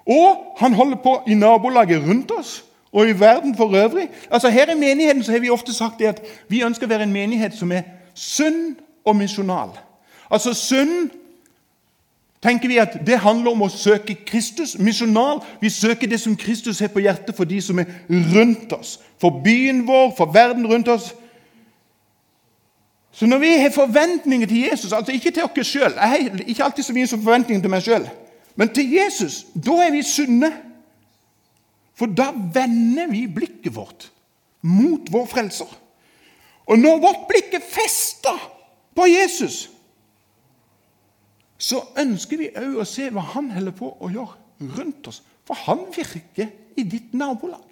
Og 0.05 0.59
han 0.59 0.73
holder 0.73 0.97
på 1.01 1.15
i 1.29 1.37
nabolaget 1.37 2.03
rundt 2.03 2.31
oss 2.35 2.63
og 2.91 3.07
i 3.07 3.15
verden 3.15 3.55
for 3.55 3.71
øvrig. 3.77 4.09
Altså 4.31 4.49
Her 4.49 4.73
i 4.73 4.75
menigheten 4.75 5.23
så 5.23 5.31
har 5.31 5.39
vi 5.39 5.49
ofte 5.49 5.73
sagt 5.73 5.99
det 5.99 6.09
at 6.09 6.21
vi 6.49 6.63
ønsker 6.65 6.85
å 6.85 6.89
være 6.89 7.05
en 7.07 7.13
menighet 7.13 7.53
som 7.55 7.71
er 7.71 7.85
sunn 8.15 8.75
og 9.05 9.15
misjonal. 9.15 9.73
Altså 10.31 10.53
synd 10.53 11.09
tenker 12.41 12.67
vi 12.67 12.79
at 12.81 12.97
det 13.05 13.19
handler 13.21 13.51
om 13.51 13.65
å 13.65 13.71
søke 13.71 14.15
Kristus. 14.25 14.77
Misjonal. 14.79 15.43
Vi 15.61 15.69
søker 15.69 16.09
det 16.09 16.19
som 16.21 16.37
Kristus 16.37 16.79
har 16.81 16.91
på 16.93 17.03
hjertet 17.03 17.35
for 17.37 17.45
de 17.45 17.59
som 17.61 17.79
er 17.79 17.89
rundt 18.09 18.73
oss. 18.73 18.97
For 19.21 19.41
byen 19.43 19.83
vår, 19.87 20.13
for 20.17 20.33
verden 20.33 20.67
rundt 20.67 20.89
oss. 20.89 21.11
Så 23.11 23.27
når 23.27 23.37
vi 23.43 23.51
har 23.59 23.75
forventninger 23.75 24.47
til 24.47 24.67
Jesus, 24.71 24.93
altså 24.93 25.11
ikke 25.11 25.31
til 25.31 25.43
oss 25.43 25.67
sjøl 25.67 25.93
ikke 26.47 26.63
alltid 26.63 26.83
så 26.83 26.93
mye 26.95 27.07
som 27.07 27.21
forventninger 27.21 27.61
til 27.61 27.73
meg 27.73 27.83
sjøl. 27.85 28.07
Men 28.55 28.71
til 28.73 28.89
Jesus, 28.93 29.45
da 29.55 29.77
er 29.85 29.91
vi 29.91 30.03
sunne. 30.03 30.51
For 31.95 32.09
da 32.09 32.31
vender 32.33 33.11
vi 33.11 33.27
blikket 33.27 33.75
vårt 33.75 34.09
mot 34.61 35.11
vår 35.11 35.25
frelser. 35.29 35.69
Og 36.71 36.79
når 36.79 37.01
vårt 37.03 37.27
blikk 37.27 37.55
er 37.57 37.63
festa 37.65 38.31
på 38.95 39.07
Jesus, 39.11 39.65
så 41.61 41.81
ønsker 41.99 42.39
vi 42.39 42.47
òg 42.57 42.79
å 42.81 42.87
se 42.87 43.09
hva 43.13 43.25
han 43.35 43.51
holder 43.53 43.75
på 43.75 43.91
å 43.99 44.09
gjøre 44.09 44.71
rundt 44.77 45.09
oss. 45.11 45.19
For 45.45 45.57
han 45.67 45.83
virker 45.93 46.49
i 46.79 46.85
ditt 46.87 47.13
nabolag. 47.17 47.67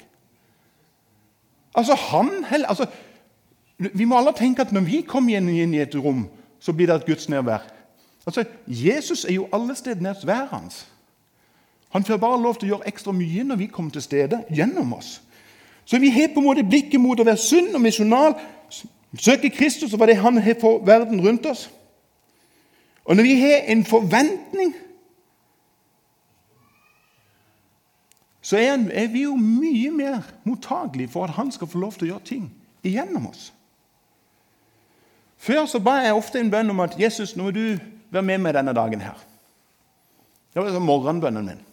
Altså, 1.78 1.96
han 1.96 2.44
altså, 2.52 2.86
Vi 3.78 4.06
må 4.06 4.18
alle 4.18 4.34
tenke 4.36 4.66
at 4.66 4.74
når 4.76 4.84
vi 4.84 5.02
kommer 5.08 5.40
inn 5.40 5.74
i 5.74 5.80
et 5.80 5.96
rom, 5.96 6.26
så 6.60 6.74
blir 6.76 6.90
det 6.90 6.98
et 7.00 7.06
Guds 7.08 7.30
nærvær. 7.32 7.64
Altså, 8.28 8.44
Jesus 8.68 9.24
er 9.24 9.38
jo 9.38 9.48
alle 9.56 9.76
steder 9.76 10.02
nærværende. 10.04 10.76
Han 11.90 12.04
får 12.04 12.20
bare 12.22 12.42
lov 12.42 12.60
til 12.60 12.68
å 12.68 12.76
gjøre 12.76 12.92
ekstra 12.92 13.14
mye 13.16 13.46
når 13.48 13.62
vi 13.64 13.68
kommer 13.72 13.96
til 13.96 14.04
stede 14.04 14.44
gjennom 14.54 14.92
oss. 14.94 15.22
Så 15.90 15.98
vi 16.00 16.10
har 16.14 16.28
på 16.34 16.40
en 16.40 16.46
måte 16.46 16.64
blikket 16.70 17.02
mot 17.02 17.18
å 17.18 17.26
være 17.26 17.42
sunn 17.42 17.72
og 17.74 17.82
misjonal, 17.82 18.36
søke 19.18 19.50
Kristus 19.50 19.90
og 19.90 19.98
hva 19.98 20.06
det 20.06 20.20
er 20.20 20.22
han 20.22 20.38
har 20.38 20.58
for 20.62 20.84
verden 20.86 21.24
rundt 21.26 21.48
oss. 21.50 21.64
Og 23.10 23.18
når 23.18 23.26
vi 23.26 23.40
har 23.42 23.72
en 23.74 23.82
forventning, 23.90 24.76
så 28.46 28.62
er 28.62 29.10
vi 29.10 29.26
jo 29.26 29.34
mye 29.34 29.90
mer 29.98 30.30
mottagelige 30.46 31.10
for 31.10 31.26
at 31.26 31.40
han 31.42 31.50
skal 31.52 31.72
få 31.74 31.82
lov 31.82 31.98
til 31.98 32.06
å 32.06 32.12
gjøre 32.14 32.28
ting 32.30 32.46
igjennom 32.86 33.26
oss. 33.32 33.50
Før 35.42 35.66
så 35.66 35.82
ba 35.82 36.04
jeg 36.04 36.14
ofte 36.14 36.38
en 36.38 36.54
bønn 36.54 36.70
om 36.70 36.86
at 36.86 37.00
Jesus, 37.02 37.34
nå 37.34 37.50
må 37.50 37.56
du 37.56 37.80
være 38.14 38.28
med 38.30 38.46
meg 38.46 38.60
denne 38.60 38.78
dagen 38.78 39.02
her. 39.02 39.18
Det 40.54 40.62
var 40.62 40.70
sånn 40.70 40.86
morgenbønnen 40.86 41.50
min. 41.50 41.68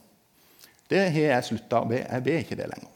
Det 0.88 1.08
har 1.10 1.34
jeg 1.34 1.48
slutta 1.50 1.84
å 1.84 1.88
be. 1.90 2.00
Jeg 2.00 2.24
ber 2.24 2.44
ikke 2.46 2.56
det 2.56 2.72
lenger. 2.72 2.95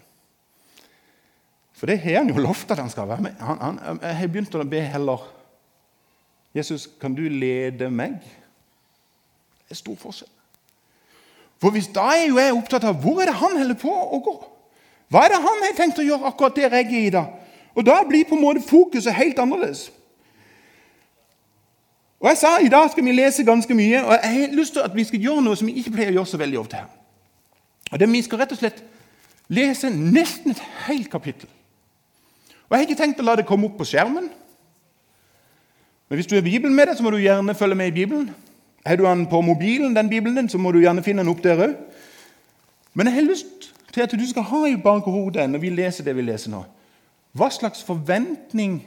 For 1.80 1.88
det 1.88 2.02
har 2.02 2.18
han 2.18 2.28
jo 2.28 2.42
lovt 2.44 2.70
at 2.74 2.78
han 2.78 2.90
skal 2.92 3.08
være 3.08 3.24
med. 3.24 3.38
Han, 3.40 3.60
han, 3.80 4.00
jeg 4.02 4.16
har 4.16 4.28
begynt 4.28 4.54
å 4.54 4.64
be 4.68 4.80
heller 4.84 5.22
Jesus, 6.52 6.88
kan 7.00 7.14
du 7.14 7.22
lede 7.30 7.86
meg? 7.94 8.18
Det 9.64 9.72
er 9.72 9.78
stor 9.78 9.96
forskjell. 9.96 10.28
For 11.62 11.72
hvis 11.72 11.88
Da 11.94 12.08
er 12.16 12.26
jo 12.26 12.40
jeg 12.40 12.56
opptatt 12.56 12.84
av 12.84 12.98
hvor 13.00 13.22
er 13.22 13.30
det 13.30 13.36
han 13.38 13.56
holder 13.56 13.78
på 13.80 13.92
å 13.92 14.18
gå. 14.24 14.34
Hva 15.08 15.22
er 15.24 15.32
det 15.32 15.38
han 15.44 15.64
har 15.64 15.76
tenkt 15.78 16.02
å 16.02 16.04
gjøre 16.04 16.26
akkurat 16.28 16.58
der 16.58 16.76
jeg 16.76 16.88
er 16.88 17.06
i 17.06 17.14
dag? 17.14 17.30
Og 17.74 17.86
da 17.86 18.00
blir 18.08 18.26
på 18.28 18.36
en 18.36 18.42
måte 18.42 18.64
fokuset 18.66 19.14
helt 19.14 19.38
annerledes. 19.38 19.86
Og 22.20 22.28
Jeg 22.28 22.36
sa 22.36 22.50
i 22.60 22.68
dag 22.68 22.90
skal 22.90 23.04
vi 23.04 23.14
lese 23.16 23.44
ganske 23.44 23.74
mye, 23.74 24.02
og 24.04 24.12
jeg 24.12 24.32
har 24.34 24.56
lyst 24.58 24.76
til 24.76 24.84
at 24.84 24.96
vi 24.96 25.04
skal 25.08 25.22
gjøre 25.22 25.44
noe 25.46 25.56
som 25.56 25.70
vi 25.70 25.78
ikke 25.80 25.94
pleier 25.94 26.12
å 26.12 26.18
gjøre 26.18 26.32
så 26.32 26.40
veldig 26.42 26.58
ofte 26.60 26.76
her. 26.76 26.90
Og 27.92 28.00
det 28.00 28.10
Vi 28.12 28.22
skal 28.22 28.38
rett 28.38 28.52
og 28.52 28.58
slett 28.58 28.82
lese 29.48 29.88
nesten 29.90 30.50
et 30.50 30.62
helt 30.86 31.08
kapittel. 31.10 31.48
Og 32.70 32.76
Jeg 32.76 32.78
har 32.78 32.86
ikke 32.86 33.02
tenkt 33.02 33.18
å 33.18 33.26
la 33.26 33.34
det 33.34 33.48
komme 33.48 33.66
opp 33.66 33.80
på 33.80 33.86
skjermen. 33.90 34.28
Men 36.08 36.18
hvis 36.18 36.28
du 36.30 36.36
har 36.36 36.46
Bibelen 36.46 36.74
med 36.74 36.86
deg, 36.86 36.98
så 36.98 37.02
må 37.02 37.10
du 37.10 37.18
gjerne 37.18 37.54
følge 37.58 37.78
med 37.78 37.90
i 37.90 37.96
Bibelen. 37.96 38.28
Har 38.86 38.96
du 38.96 39.02
den 39.04 39.26
på 39.26 39.40
mobilen, 39.42 39.96
den 39.96 40.08
Bibelen 40.08 40.36
din, 40.36 40.48
så 40.48 40.58
må 40.58 40.70
du 40.72 40.78
gjerne 40.78 41.02
finne 41.02 41.24
den 41.24 41.32
opp 41.32 41.42
der 41.42 41.64
òg. 41.66 41.74
Men 42.94 43.10
jeg 43.10 43.14
har 43.14 43.26
lyst 43.26 43.72
til 43.92 44.06
at 44.06 44.14
du 44.14 44.22
skal 44.26 44.46
ha 44.46 44.60
i 44.70 44.78
bakhodet 44.78 45.50
når 45.50 45.62
vi 45.62 45.72
leser 45.74 46.06
det 46.06 46.14
vi 46.16 46.22
leser 46.22 46.50
nå, 46.50 46.62
hva 47.34 47.50
slags 47.50 47.82
forventning 47.86 48.80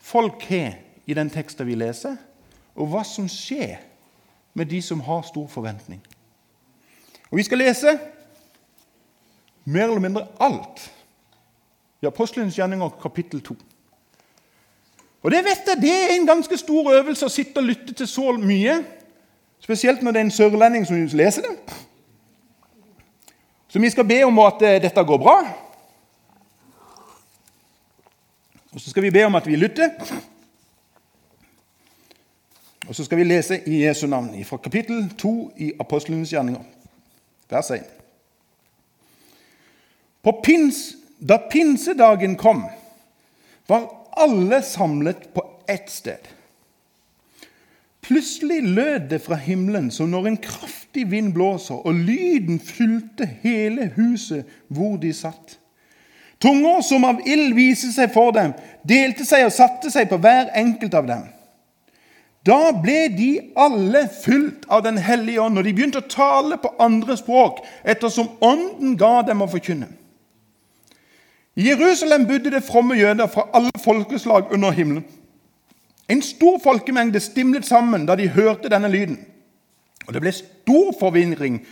folk 0.00 0.44
har 0.48 0.78
i 1.06 1.16
den 1.16 1.30
teksten 1.32 1.68
vi 1.68 1.76
leser, 1.76 2.16
og 2.76 2.88
hva 2.92 3.04
som 3.04 3.28
skjer 3.28 3.76
med 4.56 4.72
de 4.72 4.80
som 4.82 5.00
har 5.04 5.22
stor 5.28 5.46
forventning. 5.52 6.00
Og 7.30 7.36
Vi 7.36 7.42
skal 7.42 7.58
lese 7.58 7.98
mer 9.64 9.88
eller 9.88 10.00
mindre 10.00 10.26
alt 10.40 10.90
i 12.04 12.10
Apostelens 12.10 12.58
gjerninger 12.58 12.98
kapittel 13.02 13.40
2. 13.40 13.56
Og 15.24 15.30
Det 15.30 15.40
vet 15.44 15.68
jeg, 15.68 15.80
det 15.80 15.92
er 15.92 16.14
en 16.14 16.26
ganske 16.26 16.56
stor 16.60 16.92
øvelse 16.92 17.26
å 17.26 17.32
sitte 17.32 17.62
og 17.62 17.64
lytte 17.64 17.94
til 17.96 18.08
så 18.08 18.32
mye. 18.36 18.76
Spesielt 19.64 20.02
når 20.02 20.12
det 20.12 20.20
er 20.20 20.26
en 20.28 20.34
sørlending 20.36 20.84
som 20.86 21.00
leser 21.16 21.46
det. 21.46 21.76
Så 23.68 23.80
vi 23.80 23.90
skal 23.90 24.04
be 24.04 24.20
om 24.24 24.38
at 24.38 24.62
eh, 24.62 24.82
dette 24.82 25.04
går 25.04 25.18
bra. 25.18 25.38
Og 28.74 28.80
så 28.80 28.90
skal 28.90 29.02
vi 29.02 29.10
be 29.10 29.24
om 29.24 29.34
at 29.34 29.46
vi 29.46 29.56
lytter. 29.56 29.90
Og 32.88 32.94
så 32.94 33.04
skal 33.04 33.18
vi 33.18 33.24
lese 33.24 33.62
i 33.66 33.84
Jesu 33.86 34.06
navn 34.06 34.44
fra 34.44 34.56
kapittel 34.56 35.08
2 35.18 35.52
i 35.56 35.72
Apostelens 35.80 36.32
gjerninger, 36.32 36.60
vers 37.50 37.70
1. 37.70 37.80
Pins, 40.44 40.96
da 41.24 41.38
pinsedagen 41.38 42.36
kom, 42.36 42.64
var 43.66 43.88
alle 44.10 44.62
samlet 44.62 45.34
på 45.34 45.44
ett 45.68 45.90
sted. 45.90 46.28
Plutselig 48.04 48.62
lød 48.62 49.00
det 49.10 49.18
fra 49.24 49.38
himmelen 49.40 49.88
som 49.90 50.10
når 50.12 50.26
en 50.28 50.36
kraftig 50.36 51.06
vind 51.08 51.32
blåser, 51.32 51.80
og 51.80 51.94
lyden 51.94 52.60
fylte 52.60 53.24
hele 53.40 53.88
huset 53.96 54.44
hvor 54.68 54.98
de 55.00 55.12
satt. 55.16 55.56
Tunger 56.44 56.82
som 56.84 57.06
av 57.08 57.22
ild 57.24 57.54
viste 57.56 57.88
seg 57.94 58.12
for 58.12 58.34
dem, 58.36 58.52
delte 58.84 59.24
seg 59.24 59.46
og 59.46 59.56
satte 59.56 59.88
seg 59.94 60.10
på 60.10 60.20
hver 60.20 60.52
enkelt 60.52 60.94
av 60.98 61.08
dem. 61.08 61.24
Da 62.44 62.74
ble 62.76 63.06
de 63.16 63.30
alle 63.56 64.04
fylt 64.12 64.66
av 64.68 64.82
Den 64.84 64.98
hellige 65.00 65.40
ånd, 65.40 65.56
og 65.56 65.64
de 65.64 65.72
begynte 65.72 66.02
å 66.04 66.10
tale 66.12 66.58
på 66.60 66.74
andre 66.76 67.16
språk 67.16 67.64
ettersom 67.82 68.28
Ånden 68.44 68.98
ga 69.00 69.22
dem 69.24 69.40
å 69.40 69.48
forkynne. 69.48 69.88
I 71.56 71.68
Jerusalem 71.68 72.26
bodde 72.26 72.50
det 72.50 72.64
fromme 72.64 72.94
jøder 72.94 73.26
fra 73.26 73.48
alle 73.54 73.70
folkeslag 73.84 74.52
under 74.52 74.70
himmelen. 74.70 75.04
En 76.08 76.22
stor 76.22 76.58
folkemengde 76.62 77.20
stimlet 77.20 77.66
sammen 77.66 78.06
da 78.06 78.16
de 78.16 78.28
hørte 78.28 78.68
denne 78.68 78.88
lyden. 78.88 79.18
Og 80.06 80.14
Det 80.14 80.20
ble 80.20 80.32
stor 80.32 80.94
forvirring, 81.00 81.62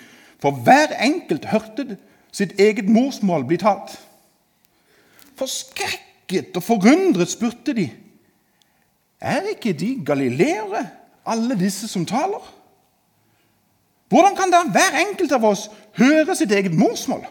for 0.40 0.50
hver 0.50 0.94
enkelt 1.04 1.44
hørte 1.44 1.96
sitt 2.32 2.54
eget 2.60 2.88
morsmål 2.88 3.44
bli 3.44 3.58
talt. 3.60 3.98
Forskrekket 5.36 6.56
og 6.56 6.62
forundret 6.62 7.28
spurte 7.28 7.74
de, 7.76 7.90
er 9.20 9.52
ikke 9.52 9.72
de 9.72 10.02
galileere, 10.06 10.86
alle 11.26 11.58
disse 11.58 11.88
som 11.88 12.06
taler? 12.06 12.42
Hvordan 14.08 14.36
kan 14.36 14.50
da 14.50 14.62
hver 14.68 14.96
enkelt 15.08 15.32
av 15.32 15.44
oss 15.44 15.68
høre 15.96 16.34
sitt 16.36 16.52
eget 16.52 16.74
morsmål? 16.74 17.22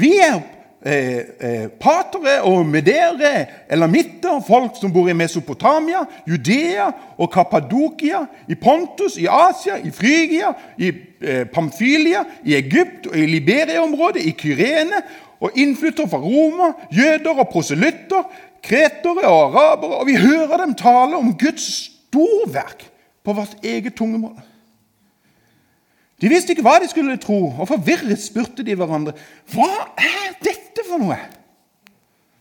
Vi 0.00 0.16
er 0.16 0.40
patere 0.80 2.38
og 2.48 2.64
medere, 2.66 3.46
elamitter, 3.68 4.40
folk 4.46 4.78
som 4.80 4.92
bor 4.92 5.10
i 5.10 5.16
Mesopotamia, 5.16 6.06
Judea 6.28 6.86
og 7.20 7.28
Kappadokia, 7.32 8.22
i 8.48 8.56
Pontus, 8.56 9.18
i 9.20 9.26
Asia, 9.28 9.76
i 9.76 9.92
Frygia, 9.92 10.54
i 10.78 10.88
eh, 11.20 11.44
Pamfylia, 11.52 12.24
i 12.44 12.56
Egypt 12.56 13.10
og 13.10 13.18
i 13.18 13.26
Liberia-området, 13.28 14.24
i 14.24 14.32
Kyrene, 14.38 15.02
og 15.40 15.56
innflyttere 15.56 16.08
fra 16.08 16.20
Roma, 16.20 16.72
jøder 16.92 17.38
og 17.40 17.48
proselytter, 17.52 18.24
kretere 18.64 19.24
og 19.28 19.56
arabere. 19.56 20.00
Og 20.00 20.08
vi 20.08 20.16
hører 20.20 20.64
dem 20.64 20.74
tale 20.76 21.16
om 21.16 21.32
Guds 21.36 21.68
storverk 22.10 22.86
på 23.24 23.36
vårt 23.36 23.56
eget 23.64 23.96
tungemål. 23.96 24.36
De 26.20 26.28
visste 26.28 26.52
ikke 26.52 26.64
hva 26.66 26.76
de 26.82 26.88
skulle 26.90 27.16
tro, 27.20 27.38
og 27.48 27.68
forvirret 27.70 28.20
spurte 28.20 28.64
de 28.66 28.76
hverandre 28.76 29.14
hva 29.54 29.70
er 29.96 30.34
dette 30.44 30.84
for 30.88 31.00
noe. 31.00 31.16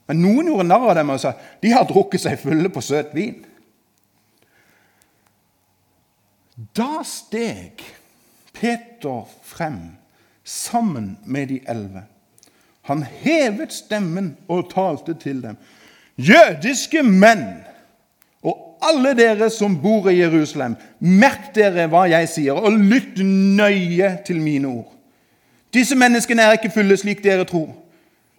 Men 0.09 0.23
noen 0.23 0.49
gjorde 0.49 0.65
narr 0.67 0.89
av 0.89 0.97
dem 0.97 1.13
og 1.13 1.21
sa 1.21 1.35
de 1.61 1.71
har 1.71 1.87
drukket 1.87 2.23
seg 2.25 2.41
fulle 2.41 2.71
på 2.73 2.83
søt 2.83 3.13
vin. 3.15 3.37
Da 6.75 7.05
steg 7.07 7.83
Peter 8.57 9.23
frem 9.47 9.79
sammen 10.43 11.13
med 11.23 11.53
de 11.53 11.59
elleve. 11.69 12.03
Han 12.89 13.05
hevet 13.21 13.71
stemmen 13.71 14.33
og 14.49 14.71
talte 14.73 15.13
til 15.21 15.43
dem. 15.43 15.59
Jødiske 16.17 17.03
menn 17.05 17.61
alle 18.81 19.13
dere 19.17 19.49
som 19.49 19.75
bor 19.81 20.09
i 20.09 20.19
Jerusalem, 20.19 20.75
merk 20.99 21.51
dere 21.55 21.87
hva 21.91 22.05
jeg 22.09 22.29
sier, 22.31 22.57
og 22.57 22.77
lytt 22.77 23.19
nøye 23.23 24.17
til 24.27 24.41
mine 24.41 24.67
ord. 24.67 24.93
Disse 25.73 25.95
menneskene 25.95 26.41
er 26.41 26.57
ikke 26.57 26.73
fulle 26.73 26.97
slik 26.97 27.23
dere 27.23 27.45
tror. 27.45 27.69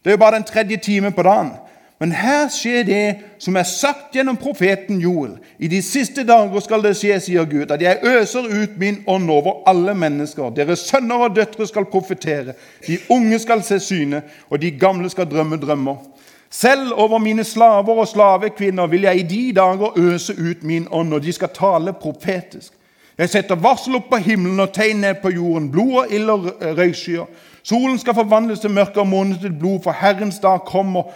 Det 0.03 0.11
er 0.11 0.17
jo 0.17 0.23
bare 0.23 0.41
den 0.41 0.49
tredje 0.49 0.77
time 0.77 1.13
på 1.13 1.23
dagen. 1.23 1.53
Men 2.01 2.15
her 2.17 2.47
skjer 2.49 2.87
det 2.89 3.05
som 3.45 3.59
er 3.61 3.67
sagt 3.69 4.15
gjennom 4.17 4.39
profeten 4.41 5.03
Joel. 5.05 5.35
I 5.61 5.69
de 5.69 5.83
siste 5.85 6.25
dager 6.25 6.63
skal 6.65 6.81
det 6.81 6.95
skje, 6.97 7.19
sier 7.21 7.45
Gud, 7.45 7.69
at 7.69 7.83
jeg 7.85 8.01
øser 8.09 8.49
ut 8.49 8.79
min 8.81 9.03
ånd 9.05 9.29
over 9.31 9.61
alle 9.69 9.93
mennesker. 9.95 10.49
Deres 10.57 10.87
sønner 10.89 11.27
og 11.27 11.37
døtre 11.37 11.67
skal 11.69 11.91
profetere. 11.93 12.57
De 12.87 12.97
unge 13.13 13.39
skal 13.39 13.61
se 13.63 13.77
syne, 13.85 14.23
og 14.49 14.63
de 14.63 14.73
gamle 14.73 15.13
skal 15.13 15.29
drømme 15.29 15.61
drømmer. 15.61 16.01
Selv 16.51 16.93
over 16.93 17.19
mine 17.19 17.45
slaver 17.45 18.01
og 18.03 18.09
slavekvinner 18.09 18.87
vil 18.87 19.01
jeg 19.07 19.19
i 19.19 19.23
de 19.23 19.53
dager 19.57 19.99
øse 19.99 20.35
ut 20.35 20.63
min 20.63 20.89
ånd, 20.91 21.15
og 21.15 21.23
de 21.23 21.33
skal 21.33 21.49
tale 21.55 21.93
profetisk. 21.93 22.73
Jeg 23.19 23.29
setter 23.29 23.55
varsel 23.55 23.99
opp 23.99 24.09
på 24.11 24.17
himmelen 24.25 24.61
og 24.61 24.73
tegn 24.73 25.03
ned 25.05 25.21
på 25.23 25.31
jorden, 25.31 25.69
blod 25.71 25.93
og 26.03 26.13
ild 26.15 26.31
og 26.31 26.47
røykskyer. 26.79 27.27
Solen 27.63 27.99
skal 28.01 28.17
forvandles 28.17 28.63
til 28.65 28.73
mørke 28.73 29.01
og 29.01 29.07
månen 29.07 29.39
til 29.39 29.53
blod, 29.53 29.83
for 29.85 29.93
Herrens 29.93 30.39
dag 30.41 30.65
kommer, 30.67 31.13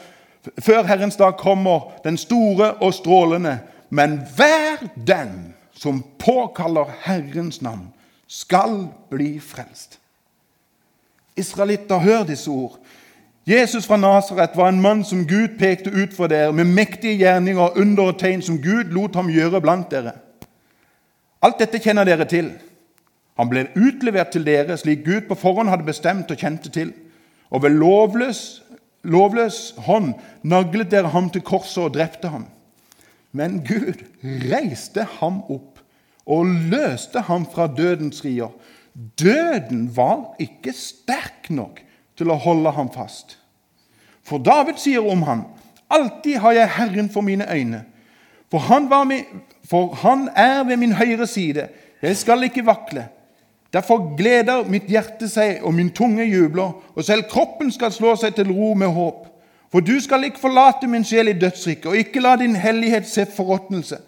før 0.61 0.85
Herrens 0.85 1.17
dag 1.17 1.37
kommer 1.41 1.91
den 2.05 2.17
store 2.21 2.75
og 2.75 2.95
strålende. 2.95 3.59
Men 3.91 4.21
hver 4.37 4.85
den 5.07 5.55
som 5.73 6.05
påkaller 6.19 6.93
Herrens 7.05 7.63
navn, 7.63 7.89
skal 8.29 8.87
bli 9.11 9.41
frelst. 9.41 9.99
Israelitter, 11.37 11.99
hør 11.99 12.23
disse 12.25 12.51
ord. 12.51 12.79
Jesus 13.47 13.85
fra 13.87 13.97
Nasaret 13.97 14.57
var 14.57 14.69
en 14.69 14.81
mann 14.81 15.03
som 15.05 15.27
Gud 15.29 15.59
pekte 15.59 15.91
ut 15.93 16.15
for 16.17 16.33
dere, 16.33 16.53
med 16.53 16.65
mektige 16.65 17.19
gjerninger, 17.21 17.77
under 17.77 18.15
og 18.15 18.19
tegn 18.19 18.43
som 18.43 18.57
Gud 18.63 18.95
lot 18.97 19.19
ham 19.21 19.29
gjøre 19.29 19.61
blant 19.61 19.91
dere. 19.93 20.15
Alt 21.45 21.61
dette 21.61 21.81
kjenner 21.85 22.09
dere 22.09 22.25
til. 22.25 22.55
Han 23.37 23.51
ble 23.51 23.67
utlevert 23.77 24.33
til 24.33 24.47
dere 24.47 24.79
slik 24.81 25.05
Gud 25.05 25.29
på 25.29 25.37
forhånd 25.37 25.69
hadde 25.69 25.85
bestemt 25.85 26.33
og 26.33 26.41
kjente 26.41 26.73
til. 26.73 26.95
Og 27.53 27.67
ved 27.67 27.77
lovløs, 27.77 28.63
lovløs 29.05 29.75
hånd 29.85 30.15
naglet 30.41 30.89
dere 30.95 31.13
ham 31.13 31.29
til 31.29 31.45
korset 31.45 31.85
og 31.85 31.95
drepte 31.99 32.33
ham. 32.33 32.47
Men 33.37 33.61
Gud 33.67 34.01
reiste 34.49 35.05
ham 35.19 35.43
opp 35.53 35.83
og 36.25 36.49
løste 36.73 37.27
ham 37.29 37.45
fra 37.45 37.69
dødens 37.69 38.25
rier. 38.25 38.55
Døden 39.21 39.91
var 39.93 40.39
ikke 40.41 40.73
sterk 40.73 41.51
nok 41.53 41.84
til 42.19 42.31
å 42.31 42.39
holde 42.39 42.71
ham 42.71 42.91
fast. 42.93 43.39
For 44.25 44.39
David 44.39 44.79
sier 44.81 45.05
om 45.11 45.23
ham, 45.23 45.45
'Alltid 45.91 46.39
har 46.39 46.53
jeg 46.53 46.69
Herren 46.69 47.11
for 47.11 47.21
mine 47.21 47.45
øyne.' 47.53 47.85
For 48.51 48.59
han, 48.59 49.09
med, 49.09 49.25
for 49.71 49.95
han 49.95 50.29
er 50.37 50.65
ved 50.65 50.77
min 50.77 50.93
høyre 50.93 51.27
side. 51.27 51.69
Jeg 52.03 52.17
skal 52.17 52.43
ikke 52.43 52.67
vakle. 52.67 53.09
Derfor 53.73 54.17
gleder 54.17 54.69
mitt 54.71 54.87
hjerte 54.87 55.29
seg, 55.29 55.59
og 55.63 55.75
min 55.75 55.91
tunge 55.91 56.25
jubler, 56.25 56.77
og 56.95 57.05
selv 57.05 57.25
kroppen 57.31 57.73
skal 57.73 57.93
slå 57.93 58.13
seg 58.17 58.35
til 58.35 58.53
ro 58.53 58.75
med 58.75 58.93
håp. 58.95 59.27
For 59.73 59.83
du 59.83 59.97
skal 60.01 60.25
ikke 60.25 60.39
forlate 60.39 60.87
min 60.87 61.05
sjel 61.05 61.33
i 61.33 61.39
dødsriket, 61.39 61.87
og 61.87 61.97
ikke 61.97 62.21
la 62.23 62.37
din 62.37 62.55
hellighet 62.57 63.09
se 63.11 63.27
forråtnelse. 63.27 63.99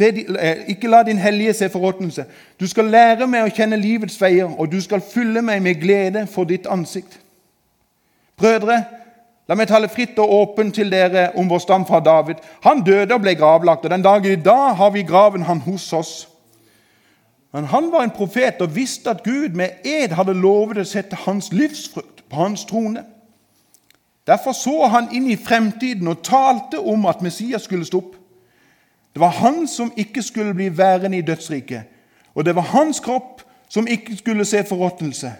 Eh, 0.00 0.56
ikke 0.68 0.88
la 0.88 1.02
din 1.02 1.18
hellige 1.18 1.52
se 1.52 1.68
forråtnelse. 1.68 2.24
Du 2.60 2.66
skal 2.66 2.84
lære 2.84 3.26
meg 3.26 3.44
å 3.44 3.52
kjenne 3.52 3.76
livets 3.76 4.20
veier, 4.20 4.48
og 4.48 4.72
du 4.72 4.80
skal 4.80 5.00
fylle 5.04 5.42
meg 5.42 5.62
med 5.62 5.80
glede 5.80 6.26
for 6.26 6.44
ditt 6.44 6.66
ansikt. 6.66 7.18
Brødre, 8.36 8.84
la 9.48 9.54
meg 9.54 9.68
tale 9.68 9.88
fritt 9.92 10.18
og 10.18 10.32
åpent 10.32 10.74
til 10.74 10.90
dere 10.90 11.30
om 11.36 11.48
vår 11.48 11.58
stamfar 11.58 12.00
David. 12.00 12.40
Han 12.64 12.80
døde 12.86 13.14
og 13.14 13.20
ble 13.20 13.34
gravlagt, 13.34 13.84
og 13.84 13.90
den 13.90 14.02
dag 14.02 14.26
i 14.26 14.36
dag 14.36 14.76
har 14.76 14.90
vi 14.90 15.02
graven 15.02 15.42
han 15.42 15.60
hos 15.60 15.92
oss. 15.92 16.28
Men 17.52 17.64
han 17.64 17.92
var 17.92 18.02
en 18.02 18.16
profet 18.16 18.60
og 18.64 18.76
visste 18.76 19.10
at 19.10 19.22
Gud 19.24 19.52
med 19.54 19.84
ed 19.84 20.16
hadde 20.16 20.32
lovet 20.32 20.80
å 20.80 20.88
sette 20.88 21.18
hans 21.26 21.50
livsfrukt 21.52 22.24
på 22.30 22.36
hans 22.36 22.64
trone. 22.64 23.04
Derfor 24.26 24.52
så 24.56 24.86
han 24.88 25.10
inn 25.12 25.28
i 25.30 25.36
fremtiden 25.36 26.08
og 26.08 26.22
talte 26.24 26.80
om 26.80 27.04
at 27.06 27.20
Messias 27.22 27.68
skulle 27.68 27.84
stå 27.84 27.98
opp. 27.98 28.16
Det 29.12 29.20
var 29.20 29.28
han 29.28 29.66
som 29.68 29.92
ikke 29.96 30.22
skulle 30.22 30.54
bli 30.54 30.78
værende 30.78 31.18
i 31.18 31.24
dødsriket, 31.26 31.82
og 32.34 32.44
det 32.44 32.54
var 32.56 32.62
hans 32.62 33.00
kropp 33.00 33.42
som 33.68 33.86
ikke 33.86 34.16
skulle 34.16 34.44
se 34.44 34.64
forråtnelse. 34.68 35.32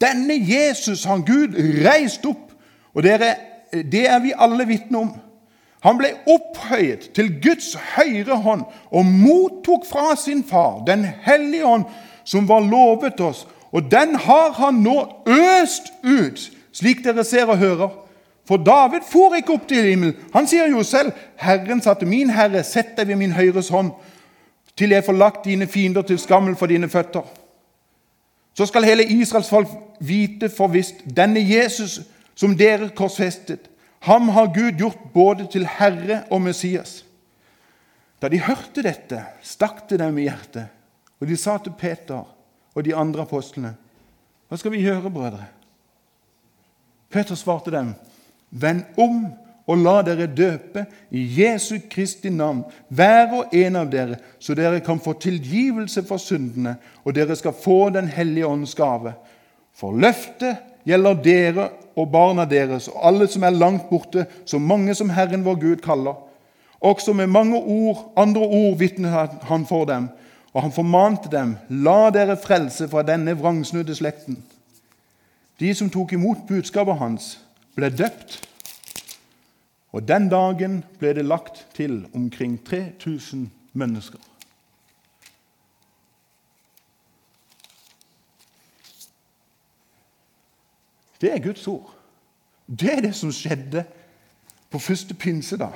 Denne 0.00 0.34
Jesus 0.34 1.04
har 1.04 1.16
Gud 1.16 1.54
reist 1.86 2.26
opp, 2.26 2.50
og 2.94 3.02
dere, 3.02 3.34
det 3.72 4.08
er 4.10 4.18
vi 4.18 4.32
alle 4.38 4.66
vitne 4.66 4.98
om. 4.98 5.12
Han 5.82 5.98
ble 5.98 6.12
opphøyet 6.30 7.08
til 7.14 7.32
Guds 7.42 7.72
høyre 7.96 8.36
hånd 8.38 8.62
og 8.90 9.06
mottok 9.06 9.86
fra 9.88 10.14
sin 10.16 10.44
far 10.46 10.84
Den 10.86 11.02
hellige 11.26 11.66
ånd, 11.66 11.84
som 12.24 12.48
var 12.48 12.60
lovet 12.60 13.20
oss. 13.20 13.46
Og 13.72 13.90
den 13.90 14.14
har 14.14 14.52
han 14.52 14.74
nå 14.74 15.24
øst 15.26 15.90
ut, 16.04 16.50
slik 16.72 17.02
dere 17.04 17.24
ser 17.24 17.50
og 17.50 17.58
hører. 17.58 17.90
For 18.52 18.60
David 18.60 19.06
for 19.08 19.32
ikke 19.32 19.54
opp 19.54 19.62
til 19.68 19.86
himmelen. 19.86 20.16
Han 20.34 20.46
sier 20.46 20.66
jo 20.68 20.82
selv, 20.84 21.12
'Herren 21.40 21.80
sa 21.80 21.94
til 21.94 22.08
min 22.08 22.30
Herre, 22.30 22.62
sett 22.62 22.96
deg 22.96 23.08
ved 23.08 23.16
min 23.16 23.32
høyres 23.32 23.68
hånd, 23.68 23.92
til 24.76 24.90
jeg 24.90 25.04
får 25.04 25.12
lagt 25.12 25.44
dine 25.44 25.66
fiender 25.66 26.02
til 26.02 26.18
skammel 26.18 26.56
for 26.56 26.66
dine 26.66 26.88
føtter.' 26.88 27.24
Så 28.54 28.66
skal 28.66 28.84
hele 28.84 29.04
Israels 29.04 29.48
folk 29.48 29.68
vite 30.00 30.48
for 30.48 30.68
visst, 30.68 30.94
denne 31.16 31.40
Jesus 31.40 32.00
som 32.34 32.56
dere 32.56 32.90
korsfestet, 32.90 33.70
ham 34.00 34.28
har 34.28 34.52
Gud 34.52 34.76
gjort 34.78 35.00
både 35.14 35.48
til 35.52 35.66
Herre 35.66 36.22
og 36.30 36.42
Messias. 36.42 37.04
Da 38.22 38.28
de 38.28 38.40
hørte 38.40 38.82
dette, 38.82 39.24
stakk 39.42 39.88
det 39.90 39.98
dem 39.98 40.18
i 40.18 40.28
hjertet, 40.28 40.66
og 41.20 41.28
de 41.28 41.36
sa 41.36 41.56
til 41.58 41.72
Peter 41.78 42.28
og 42.74 42.84
de 42.84 42.96
andre 42.96 43.22
apostlene, 43.22 43.74
hva 44.48 44.56
skal 44.56 44.72
vi 44.72 44.84
gjøre, 44.84 45.10
brødre? 45.10 45.44
Peter 47.08 47.34
svarte 47.34 47.70
dem, 47.70 47.94
Vend 48.52 48.84
om 49.00 49.24
og 49.66 49.78
la 49.78 50.00
dere 50.04 50.26
døpe 50.26 50.84
i 51.14 51.22
Jesu 51.38 51.76
Kristi 51.90 52.30
navn, 52.30 52.64
hver 52.88 53.30
og 53.38 53.54
en 53.54 53.78
av 53.78 53.90
dere, 53.92 54.18
så 54.42 54.56
dere 54.58 54.82
kan 54.84 55.00
få 55.00 55.14
tilgivelse 55.22 56.02
for 56.08 56.20
syndene, 56.20 56.76
og 57.04 57.14
dere 57.14 57.36
skal 57.38 57.54
få 57.54 57.90
Den 57.90 58.08
hellige 58.08 58.46
ånds 58.46 58.74
gave. 58.74 59.14
For 59.74 59.92
løftet 59.92 60.56
gjelder 60.84 61.22
dere 61.22 61.68
og 61.96 62.10
barna 62.10 62.44
deres 62.48 62.88
og 62.88 63.00
alle 63.06 63.28
som 63.28 63.42
er 63.42 63.54
langt 63.54 63.88
borte, 63.90 64.26
så 64.44 64.58
mange 64.58 64.94
som 64.94 65.10
Herren 65.10 65.44
vår 65.44 65.60
Gud 65.60 65.76
kaller. 65.84 66.18
Også 66.80 67.12
med 67.12 67.26
mange 67.26 67.56
ord, 67.56 68.12
andre 68.16 68.40
ord 68.40 68.78
vitner 68.78 69.28
han 69.42 69.66
for 69.66 69.84
dem, 69.84 70.08
og 70.52 70.62
han 70.62 70.72
formante 70.72 71.30
dem, 71.30 71.56
la 71.68 72.10
dere 72.10 72.36
frelse 72.36 72.88
fra 72.88 73.04
denne 73.06 73.36
vrangsnudde 73.38 73.94
slekten. 73.94 74.42
De 75.60 75.74
som 75.74 75.90
tok 75.90 76.12
imot 76.12 76.42
budskapet 76.48 76.98
hans, 76.98 77.38
ble 77.76 77.90
døpt. 77.90 78.38
Og 79.92 80.08
den 80.08 80.28
dagen 80.32 80.82
ble 80.98 81.12
det 81.16 81.24
lagt 81.24 81.66
til 81.76 82.06
omkring 82.14 82.58
3000 82.64 83.50
mennesker. 83.72 84.18
Det 91.20 91.32
er 91.32 91.38
Guds 91.38 91.66
ord. 91.68 91.94
Det 92.66 92.92
er 92.92 93.00
det 93.00 93.14
som 93.14 93.32
skjedde 93.32 93.84
på 94.70 94.78
første 94.78 95.14
pinsedag. 95.14 95.72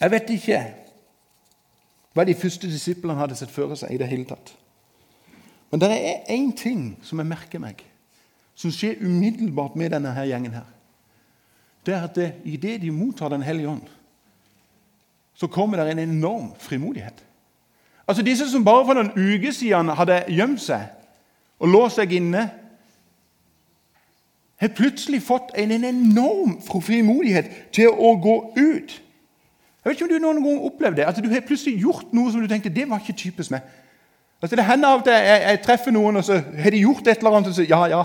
Jeg 0.00 0.10
vet 0.10 0.30
ikke 0.30 0.60
hva 2.12 2.24
de 2.24 2.34
første 2.36 2.68
disiplene 2.68 3.16
hadde 3.20 3.36
sett 3.38 3.52
føre 3.52 3.76
seg 3.76 3.94
i 3.94 4.00
det 4.00 4.08
hele 4.10 4.28
tatt. 4.28 4.52
Men 5.70 5.80
det 5.80 5.90
er 5.92 6.28
én 6.32 6.52
ting 6.56 6.82
som 7.04 7.20
jeg 7.20 7.28
merker 7.28 7.60
meg, 7.62 7.80
som 8.56 8.72
skjer 8.72 9.02
umiddelbart 9.04 9.76
med 9.76 9.92
denne 9.92 10.14
her 10.16 10.24
gjengen. 10.24 10.52
her. 10.52 10.66
Det 11.86 11.94
er 11.94 12.02
at 12.02 12.14
det, 12.14 12.32
idet 12.44 12.80
de 12.82 12.90
mottar 12.90 13.28
Den 13.28 13.42
hellige 13.42 13.68
ånd, 13.68 13.82
så 15.34 15.46
kommer 15.46 15.76
det 15.76 15.90
en 15.90 15.98
enorm 15.98 16.52
frimodighet. 16.58 17.24
Altså 18.08 18.22
Disse 18.22 18.50
som 18.50 18.64
bare 18.64 18.84
for 18.86 18.94
noen 18.94 19.12
uker 19.16 19.52
siden 19.52 19.88
hadde 19.88 20.24
gjemt 20.28 20.62
seg 20.62 20.86
og 21.58 21.68
låst 21.68 21.96
seg 21.96 22.12
inne, 22.12 22.50
har 24.56 24.72
plutselig 24.72 25.20
fått 25.22 25.52
en 25.56 25.72
enorm 25.72 26.56
frimodighet 26.64 27.50
til 27.76 27.92
å 27.92 28.14
gå 28.16 28.36
ut. 28.56 28.94
Jeg 29.86 29.90
vet 29.90 29.98
ikke 29.98 30.06
om 30.06 30.12
du 30.14 30.22
noen 30.24 30.44
gang 30.44 30.62
opplevde 30.64 31.02
det, 31.02 31.08
at 31.08 31.18
du 31.22 31.28
har 31.30 31.44
plutselig 31.46 31.76
gjort 31.80 32.14
noe 32.16 32.32
som 32.32 32.40
du 32.40 32.48
tenkte 32.48 32.72
det 32.72 32.88
var 32.88 33.02
ikke 33.02 33.18
typisk 33.20 33.52
meg. 33.52 33.66
Altså 34.42 34.56
Det 34.56 34.64
hender 34.64 34.88
av 34.88 35.02
til 35.02 35.12
jeg, 35.12 35.42
jeg, 35.42 35.60
treffer 35.64 35.94
noen, 35.96 36.16
og 36.16 36.24
så 36.24 36.36
har 36.58 36.70
de 36.70 36.82
gjort 36.82 37.06
et 37.08 37.18
eller 37.18 37.30
annet. 37.30 37.48
Og 37.48 37.54
så, 37.54 37.64
ja, 37.64 37.84
ja, 37.88 38.02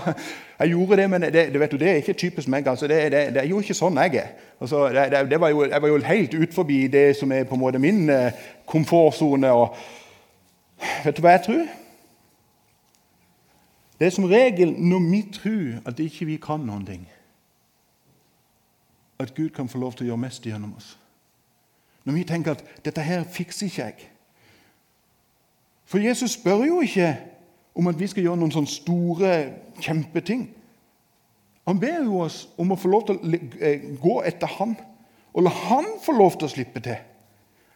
jeg 0.58 0.68
gjorde 0.68 0.96
det, 0.96 1.10
men 1.10 1.22
det, 1.22 1.32
det, 1.52 1.60
vet 1.60 1.70
du, 1.70 1.76
det 1.76 1.90
er 1.90 2.00
ikke 2.00 2.12
typisk 2.12 2.48
meg. 2.48 2.68
altså 2.68 2.86
Det, 2.86 3.02
det, 3.12 3.20
det 3.34 3.42
er 3.42 3.50
jo 3.50 3.60
ikke 3.60 3.76
sånn 3.76 4.00
jeg 4.00 4.16
er. 4.16 4.32
Altså, 4.60 4.88
det, 5.30 5.40
var 5.40 5.52
jo, 5.52 5.64
Jeg 5.64 5.82
var 5.82 5.88
jo 5.88 6.00
helt 6.06 6.34
ut 6.34 6.54
forbi 6.54 6.86
det 6.88 7.16
som 7.16 7.32
er 7.32 7.44
på 7.44 7.54
en 7.54 7.60
måte 7.60 7.78
min 7.78 8.10
eh, 8.10 8.32
komfortsone. 8.66 9.50
Vet 11.04 11.16
du 11.16 11.22
hva 11.22 11.36
jeg 11.36 11.44
tror? 11.46 11.66
Det 14.00 14.06
er 14.06 14.14
som 14.16 14.24
regel 14.24 14.72
når 14.78 15.10
vi 15.10 15.20
tror 15.34 15.82
at 15.86 16.00
ikke 16.00 16.26
vi 16.26 16.36
kan 16.42 16.64
noen 16.66 16.86
ting, 16.86 17.04
at 19.18 19.34
Gud 19.34 19.50
kan 19.54 19.68
få 19.68 19.78
lov 19.78 19.92
til 19.92 20.06
å 20.06 20.12
gjøre 20.12 20.24
mest 20.24 20.46
gjennom 20.46 20.72
oss. 20.76 20.96
Når 22.04 22.14
vi 22.14 22.24
tenker 22.24 22.56
at 22.56 22.64
'dette 22.84 23.00
her 23.00 23.22
fikser 23.24 23.66
ikke 23.66 23.82
jeg', 23.82 24.08
for 25.92 26.00
Jesus 26.00 26.38
spør 26.38 26.64
jo 26.64 26.80
ikke 26.80 27.10
om 27.76 27.90
at 27.90 27.98
vi 28.00 28.06
skal 28.08 28.24
gjøre 28.24 28.40
noen 28.40 28.52
sånne 28.54 28.70
store 28.72 29.32
kjempeting. 29.84 30.46
Han 31.68 31.80
ber 31.80 31.98
jo 32.06 32.22
oss 32.24 32.46
om 32.60 32.72
å 32.72 32.78
få 32.80 32.88
lov 32.88 33.04
til 33.08 33.18
å 33.20 33.40
eh, 33.60 33.84
gå 34.00 34.14
etter 34.24 34.48
ham 34.56 34.72
og 35.32 35.44
la 35.44 35.52
ham 35.68 35.90
få 36.00 36.14
lov 36.16 36.38
til 36.38 36.48
å 36.48 36.52
slippe 36.52 36.80
til. 36.84 36.96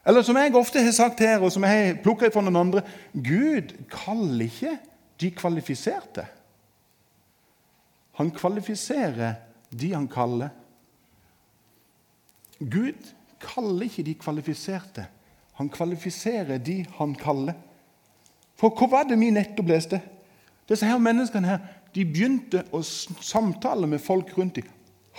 Eller 0.06 0.24
som 0.24 0.38
jeg 0.38 0.54
ofte 0.56 0.80
har 0.80 0.94
sagt 0.94 1.20
her, 1.20 1.42
og 1.42 1.52
som 1.52 1.64
jeg 1.66 1.76
har 1.76 2.00
plukka 2.02 2.30
fra 2.32 2.44
noen 2.44 2.60
andre 2.60 2.82
Gud 3.12 3.74
kaller 3.92 4.46
ikke 4.46 4.76
de 5.20 5.30
kvalifiserte. 5.36 6.24
Han 8.16 8.32
kvalifiserer 8.32 9.36
de 9.76 9.92
han 9.92 10.08
kaller. 10.08 10.54
Gud 12.60 13.12
kaller 13.42 13.90
ikke 13.90 14.06
de 14.06 14.16
kvalifiserte. 14.16 15.04
Han 15.60 15.68
kvalifiserer 15.72 16.60
de 16.64 16.78
han 16.96 17.12
kaller. 17.18 17.56
For 18.56 18.72
hva 18.72 18.88
var 18.90 19.08
det 19.08 19.18
vi 19.20 19.30
nettopp 19.30 19.68
leste? 19.68 20.00
Disse 20.68 20.86
her 20.88 20.98
menneskene 20.98 21.46
her, 21.48 21.58
de 21.94 22.04
begynte 22.04 22.64
å 22.74 22.82
samtale 22.82 23.86
med 23.88 24.02
folk 24.02 24.32
rundt 24.38 24.58
dem. 24.58 24.68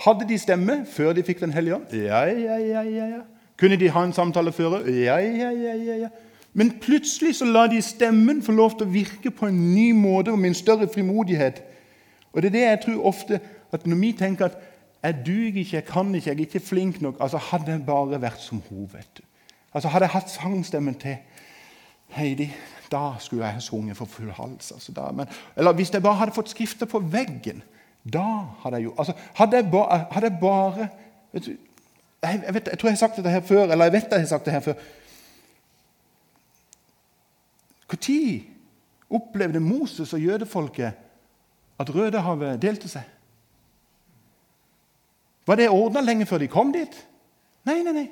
Hadde 0.04 0.28
de 0.28 0.38
stemme 0.38 0.84
før 0.86 1.14
de 1.16 1.24
fikk 1.26 1.40
Den 1.40 1.52
hellige 1.52 1.74
ånd? 1.74 1.92
Ja, 1.92 2.22
ja, 2.30 2.58
ja, 2.58 2.82
ja, 2.86 3.06
ja. 3.16 3.22
Kunne 3.58 3.76
de 3.76 3.88
ha 3.90 4.04
en 4.06 4.14
samtale 4.14 4.52
før? 4.54 4.84
Ja, 4.86 5.16
ja, 5.18 5.50
ja, 5.50 5.74
ja, 5.74 5.96
ja. 6.04 6.10
Men 6.54 6.70
plutselig 6.80 7.36
så 7.38 7.46
la 7.46 7.66
de 7.70 7.80
stemmen 7.82 8.42
få 8.42 8.54
lov 8.54 8.76
til 8.78 8.86
å 8.86 8.92
virke 8.92 9.32
på 9.34 9.48
en 9.48 9.58
ny 9.74 9.90
måte 9.94 10.32
og 10.32 10.38
med 10.38 10.52
en 10.52 10.58
større 10.58 10.88
frimodighet. 10.90 11.60
Og 12.32 12.42
det 12.42 12.50
er 12.50 12.56
det 12.56 12.64
jeg 12.64 12.80
tror 12.86 13.08
ofte 13.12 13.40
at 13.72 13.86
Når 13.86 13.96
vi 13.96 14.12
tenker 14.12 14.44
at 14.44 14.56
'jeg 15.02 15.14
duger 15.26 15.60
ikke, 15.60 15.76
jeg 15.76 15.84
kan 15.84 16.14
ikke, 16.14 16.30
jeg 16.30 16.36
er 16.36 16.40
ikke 16.40 16.60
flink 16.60 17.02
nok' 17.02 17.20
altså 17.20 17.36
Hadde 17.36 17.70
jeg 17.70 17.86
bare 17.86 18.20
vært 18.20 18.40
som 18.40 18.62
hun, 18.68 18.88
vet 18.92 19.08
du. 19.18 19.22
Altså 19.74 19.88
Hadde 19.88 20.04
jeg 20.04 20.10
hatt 20.10 20.30
sangstemmen 20.30 20.94
til 20.94 21.16
Heidi 22.08 22.52
da 22.92 23.12
skulle 23.18 23.44
jeg 23.44 23.54
ha 23.54 23.60
sunget 23.60 23.96
for 23.96 24.04
full 24.04 24.30
hals. 24.30 24.72
Altså 24.72 24.92
da, 24.92 25.10
men, 25.10 25.26
eller 25.56 25.72
hvis 25.72 25.92
jeg 25.92 26.02
bare 26.02 26.14
hadde 26.14 26.34
fått 26.36 26.50
skrifter 26.50 26.86
på 26.86 26.98
veggen, 26.98 27.62
da 28.12 28.24
hadde 28.62 28.76
jeg 28.76 28.84
jo 28.84 28.94
altså, 28.98 29.12
Hadde 29.34 29.56
jeg 29.56 29.70
bare, 29.70 30.06
hadde 30.10 30.26
jeg 30.26 30.38
bare 30.40 30.88
du, 31.32 31.50
jeg, 32.22 32.42
jeg, 32.46 32.54
vet, 32.54 32.68
jeg, 32.70 32.78
tror 32.78 32.88
jeg 32.88 32.92
har 32.92 32.96
sagt 32.96 33.16
dette 33.16 33.30
her 33.30 33.40
før, 33.40 33.62
eller 33.62 33.84
jeg 33.84 33.92
vet 33.92 34.12
jeg 34.12 34.20
har 34.20 34.26
sagt 34.26 34.44
det 34.44 34.52
her 34.52 34.60
før. 34.60 34.74
Når 37.88 38.44
opplevde 39.10 39.60
Moses 39.60 40.12
og 40.12 40.20
jødefolket 40.20 40.92
at 41.78 41.94
Rødehavet 41.94 42.62
delte 42.62 42.88
seg? 42.88 43.02
Var 45.46 45.56
det 45.56 45.70
ordna 45.72 46.00
lenge 46.00 46.26
før 46.26 46.38
de 46.38 46.48
kom 46.48 46.72
dit? 46.72 47.06
Nei, 47.64 47.82
nei, 47.82 47.92
nei. 47.92 48.08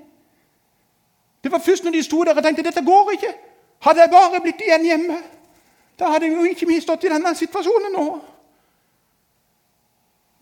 Det 1.45 1.53
var 1.53 1.61
først 1.61 1.85
når 1.85 1.93
de 1.93 2.03
sto 2.03 2.23
der 2.25 2.37
og 2.37 2.43
tenkte 2.43 2.65
dette 2.65 2.85
går 2.85 3.11
ikke. 3.13 3.33
Hadde 3.87 4.03
jeg 4.03 4.11
bare 4.11 4.43
blitt 4.43 4.63
igjen 4.67 4.85
hjemme, 4.85 5.19
da 5.99 6.11
hadde 6.11 6.27
jeg 6.27 6.35
jo 6.35 6.45
ikke 6.51 6.67
mye 6.69 6.83
stått 6.83 7.07
i 7.07 7.13
denne 7.13 7.33
situasjonen 7.39 7.95
nå. 7.95 8.07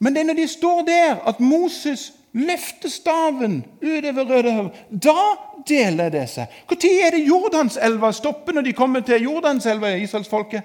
Men 0.04 0.14
det 0.14 0.22
er 0.22 0.28
når 0.30 0.38
de 0.40 0.46
står 0.48 0.80
der, 0.88 1.18
at 1.28 1.40
Moses 1.40 2.12
løfter 2.34 2.88
staven 2.88 3.64
utover 3.82 4.24
Rødehavet. 4.24 4.80
Da 4.90 5.36
deler 5.68 6.10
det 6.12 6.26
seg. 6.32 6.56
Når 6.70 6.88
er 7.06 7.14
det 7.14 7.26
Jordanselva 7.28 8.10
stopper 8.12 8.56
når 8.56 8.66
de 8.66 8.72
kommer 8.76 9.04
til 9.06 9.22
Jordanselva, 9.28 9.94
israelsfolket? 9.96 10.62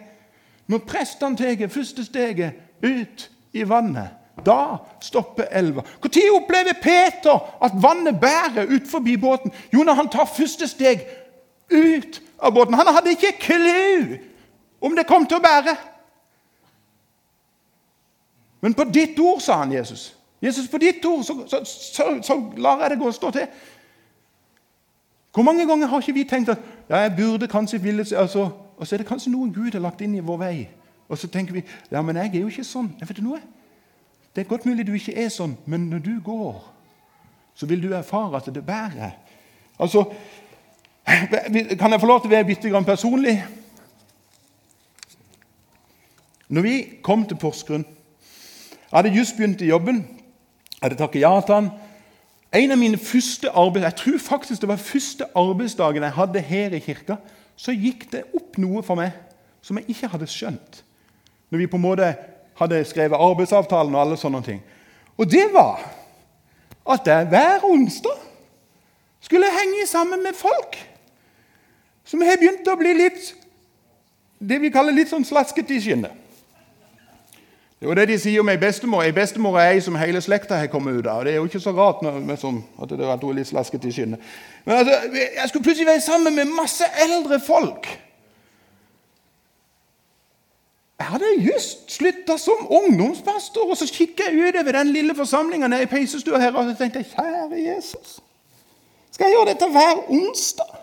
Når 0.68 0.86
prestene 0.88 1.38
tar 1.38 1.70
første 1.70 2.06
steget 2.06 2.58
ut 2.84 3.30
i 3.54 3.64
vannet. 3.70 4.16
Da 4.46 4.78
stopper 5.02 5.48
elva. 5.52 5.84
Når 6.04 6.36
opplever 6.36 6.78
Peter 6.82 7.40
at 7.64 7.72
vannet 7.76 8.20
bærer 8.20 8.70
ut 8.72 8.88
forbi 8.88 9.18
båten? 9.18 9.52
Jo, 9.74 9.84
når 9.84 9.94
han 9.94 10.10
tar 10.10 10.26
første 10.26 10.68
steg 10.68 11.04
ut 11.72 12.22
av 12.40 12.54
båten. 12.54 12.74
Han 12.74 12.94
hadde 12.96 13.16
ikke 13.16 13.38
klu 13.40 14.18
om 14.82 14.96
det 14.96 15.08
kom 15.08 15.26
til 15.28 15.40
å 15.40 15.44
bære. 15.44 15.76
Men 18.62 18.76
på 18.76 18.84
ditt 18.94 19.20
ord, 19.20 19.42
sa 19.42 19.62
han 19.62 19.72
Jesus. 19.72 20.16
Jesus, 20.42 20.68
på 20.72 20.80
ditt 20.80 21.06
ord 21.06 21.24
så, 21.24 21.36
så, 21.48 21.60
så, 21.66 22.08
så 22.24 22.40
lar 22.58 22.82
jeg 22.84 22.94
det 22.94 23.00
gå 23.00 23.08
og 23.08 23.16
stå 23.16 23.32
til. 23.36 23.48
Hvor 25.34 25.44
mange 25.44 25.68
ganger 25.68 25.88
har 25.88 26.02
ikke 26.02 26.14
vi 26.14 26.24
tenkt 26.28 26.50
at 26.50 26.60
ja, 26.90 27.04
jeg 27.06 27.16
burde 27.16 27.48
kanskje 27.48 27.82
ville 27.82 28.06
altså, 28.18 28.50
Og 28.78 28.88
så 28.88 28.96
er 28.96 28.98
det 28.98 29.08
kanskje 29.08 29.32
noe 29.32 29.52
Gud 29.54 29.72
har 29.72 29.84
lagt 29.84 30.02
inn 30.02 30.16
i 30.16 30.24
vår 30.24 30.38
vei. 30.40 30.70
Og 31.10 31.18
så 31.18 31.28
tenker 31.28 31.54
vi 31.54 31.64
ja, 31.92 32.02
men 32.02 32.16
jeg 32.16 32.32
er 32.36 32.46
jo 32.46 32.52
ikke 32.52 32.64
sånn. 32.64 32.94
Jeg 33.00 33.10
vet 33.10 33.18
du 33.20 33.26
noe? 33.26 33.42
Det 34.36 34.46
er 34.46 34.50
godt 34.50 34.66
mulig 34.66 34.86
du 34.88 34.94
ikke 34.96 35.18
er 35.20 35.28
sånn, 35.34 35.58
men 35.68 35.90
når 35.90 36.04
du 36.06 36.14
går, 36.24 36.60
så 37.58 37.68
vil 37.68 37.82
du 37.84 37.90
erfare 37.98 38.40
at 38.40 38.48
det 38.54 38.62
bærer. 38.66 39.18
Altså, 39.80 40.06
Kan 41.80 41.92
jeg 41.92 42.00
få 42.00 42.06
lov 42.06 42.22
til 42.22 42.30
å 42.30 42.36
være 42.36 42.46
bitte 42.46 42.70
grann 42.70 42.86
personlig? 42.86 43.40
Når 46.50 46.66
vi 46.66 46.76
kom 47.06 47.26
til 47.30 47.38
Porsgrunn 47.38 47.86
Jeg 47.86 48.98
hadde 48.98 49.14
just 49.14 49.38
begynt 49.38 49.62
i 49.62 49.70
jobben. 49.70 50.00
Jeg 50.02 50.82
hadde 50.82 50.98
takket 50.98 51.22
ja 51.22 51.32
til 51.46 51.56
han. 51.56 51.70
En 52.54 52.72
av 52.72 52.78
mine 52.78 52.98
første 52.98 53.50
arbeid, 53.50 53.84
Jeg 53.84 53.96
tror 53.96 54.18
faktisk 54.18 54.62
det 54.62 54.70
var 54.70 54.82
første 54.82 55.26
arbeidsdagen 55.36 56.04
jeg 56.04 56.12
hadde 56.12 56.42
her 56.42 56.74
i 56.74 56.80
kirka, 56.80 57.16
så 57.56 57.72
gikk 57.72 58.12
det 58.12 58.24
opp 58.34 58.58
noe 58.58 58.82
for 58.84 58.98
meg 58.98 59.12
som 59.62 59.78
jeg 59.78 59.90
ikke 59.90 60.08
hadde 60.08 60.28
skjønt. 60.28 60.84
Når 61.50 61.58
vi 61.58 61.68
på 61.68 61.78
en 61.78 61.86
måte 61.86 62.16
hadde 62.58 62.86
skrevet 62.86 63.18
arbeidsavtalen 63.18 63.96
og 63.96 64.02
alle 64.02 64.18
sånne 64.18 64.42
ting. 64.46 64.62
Og 65.18 65.30
det 65.30 65.46
var 65.54 65.84
at 66.90 67.08
jeg 67.08 67.30
hver 67.30 67.66
onsdag 67.70 68.26
skulle 69.22 69.54
henge 69.54 69.86
sammen 69.88 70.24
med 70.24 70.34
folk 70.34 70.78
som 72.10 72.24
har 72.26 72.40
begynt 72.42 72.68
å 72.68 72.78
bli 72.80 72.96
litt 72.98 73.36
det 74.40 74.58
vi 74.64 74.72
kaller 74.74 74.96
litt 74.96 75.12
sånn 75.12 75.28
slaskete 75.28 75.76
i 75.76 75.84
skinnet. 75.84 76.16
Det 77.80 77.86
er 77.86 77.92
jo 77.92 77.96
det 77.96 78.08
de 78.10 78.16
sier 78.20 78.42
om 78.42 78.50
ei 78.52 78.58
bestemor. 78.60 79.06
Ei 79.06 79.14
bestemor 79.16 79.56
er 79.60 79.76
ei 79.76 79.84
som 79.84 79.96
hele 79.96 80.20
slekta 80.24 80.58
har 80.60 80.68
kommet 80.72 80.98
ut 80.98 81.08
av. 81.08 81.22
Det 81.24 81.32
er 81.32 81.38
jo 81.38 81.46
ikke 81.48 81.62
så 81.64 81.72
rart 81.76 82.02
sånn, 82.42 82.58
at 82.76 82.92
det 82.92 83.06
er 83.08 83.22
litt 83.38 83.48
slaskete 83.48 83.88
i 83.88 83.94
skinnet. 83.96 84.26
Men 84.66 84.82
altså, 84.82 84.98
Jeg 85.16 85.50
skulle 85.50 85.64
plutselig 85.64 85.88
være 85.88 86.04
sammen 86.04 86.36
med 86.36 86.52
masse 86.58 86.88
eldre 87.06 87.40
folk. 87.40 87.88
Jeg 91.00 91.08
hadde 91.08 91.32
just 91.46 91.92
slutta 91.96 92.36
som 92.38 92.68
ungdomspastor, 92.68 93.70
og 93.72 93.78
så 93.80 93.88
kikker 93.88 94.28
jeg 94.28 94.50
utover 94.50 94.76
den 94.76 94.92
lille 94.92 95.16
forsamlinga 95.16 95.72
i 95.80 95.88
peisestua 95.88 96.42
her, 96.42 96.52
og 96.52 96.68
så 96.68 96.76
tenkte 96.76 97.00
jeg, 97.00 97.14
kjære 97.14 97.64
Jesus, 97.64 98.20
skal 99.12 99.30
jeg 99.30 99.38
gjøre 99.38 99.54
dette 99.54 99.72
hver 99.72 100.04
onsdag? 100.12 100.79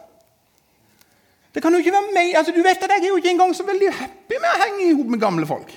Det 1.56 1.62
kan 1.62 1.72
jo 1.72 1.78
ikke 1.80 1.92
være 1.92 2.12
meg. 2.12 2.34
Altså, 2.36 2.52
du 2.52 2.60
vet 2.60 2.82
at 2.84 2.90
Jeg 2.90 3.02
er 3.02 3.08
jo 3.08 3.16
ikke 3.16 3.30
engang 3.30 3.54
så 3.56 3.64
veldig 3.64 3.92
happy 3.96 4.36
med 4.42 4.50
å 4.52 4.58
henge 4.60 4.82
i 4.90 4.92
hop 4.92 5.06
med 5.08 5.20
gamle 5.20 5.46
folk. 5.48 5.72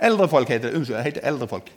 Eldre 0.00 0.28
folk 0.28 0.48
heter 0.48 0.70
det. 0.70 0.78
Unnskyld, 0.78 0.96
jeg 0.96 1.04
heter 1.04 1.26
eldre 1.28 1.48
folk. 1.48 1.68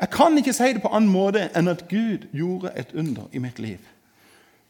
Jeg 0.00 0.10
kan 0.10 0.38
ikke 0.38 0.52
si 0.56 0.72
det 0.72 0.82
på 0.82 0.94
annen 0.96 1.12
måte 1.12 1.50
enn 1.52 1.68
at 1.68 1.84
Gud 1.92 2.24
gjorde 2.32 2.72
et 2.72 2.96
under 2.96 3.28
i 3.32 3.38
mitt 3.38 3.60
liv. 3.60 3.78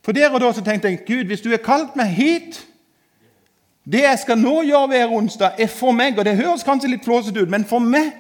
For 0.03 0.11
der 0.13 0.35
og 0.35 0.43
da 0.43 0.51
så 0.53 0.67
tenkte 0.67 0.91
jeg 0.91 1.05
Gud, 1.07 1.25
hvis 1.31 1.47
du 1.47 1.51
har 1.55 1.63
kalt 1.63 1.97
meg 1.99 2.11
hit 2.15 2.67
Det 3.87 4.03
jeg 4.03 4.19
skal 4.19 4.39
nå 4.39 4.63
gjøre 4.67 4.87
hver 4.91 5.13
onsdag, 5.15 5.55
er 5.59 5.71
for 5.71 5.95
meg 5.95 6.19
Og 6.19 6.25
det 6.25 6.37
høres 6.37 6.67
kanskje 6.67 6.91
litt 6.91 7.05
flåsete 7.07 7.43
ut, 7.43 7.51
men 7.51 7.65
for 7.65 7.79
meg 7.79 8.11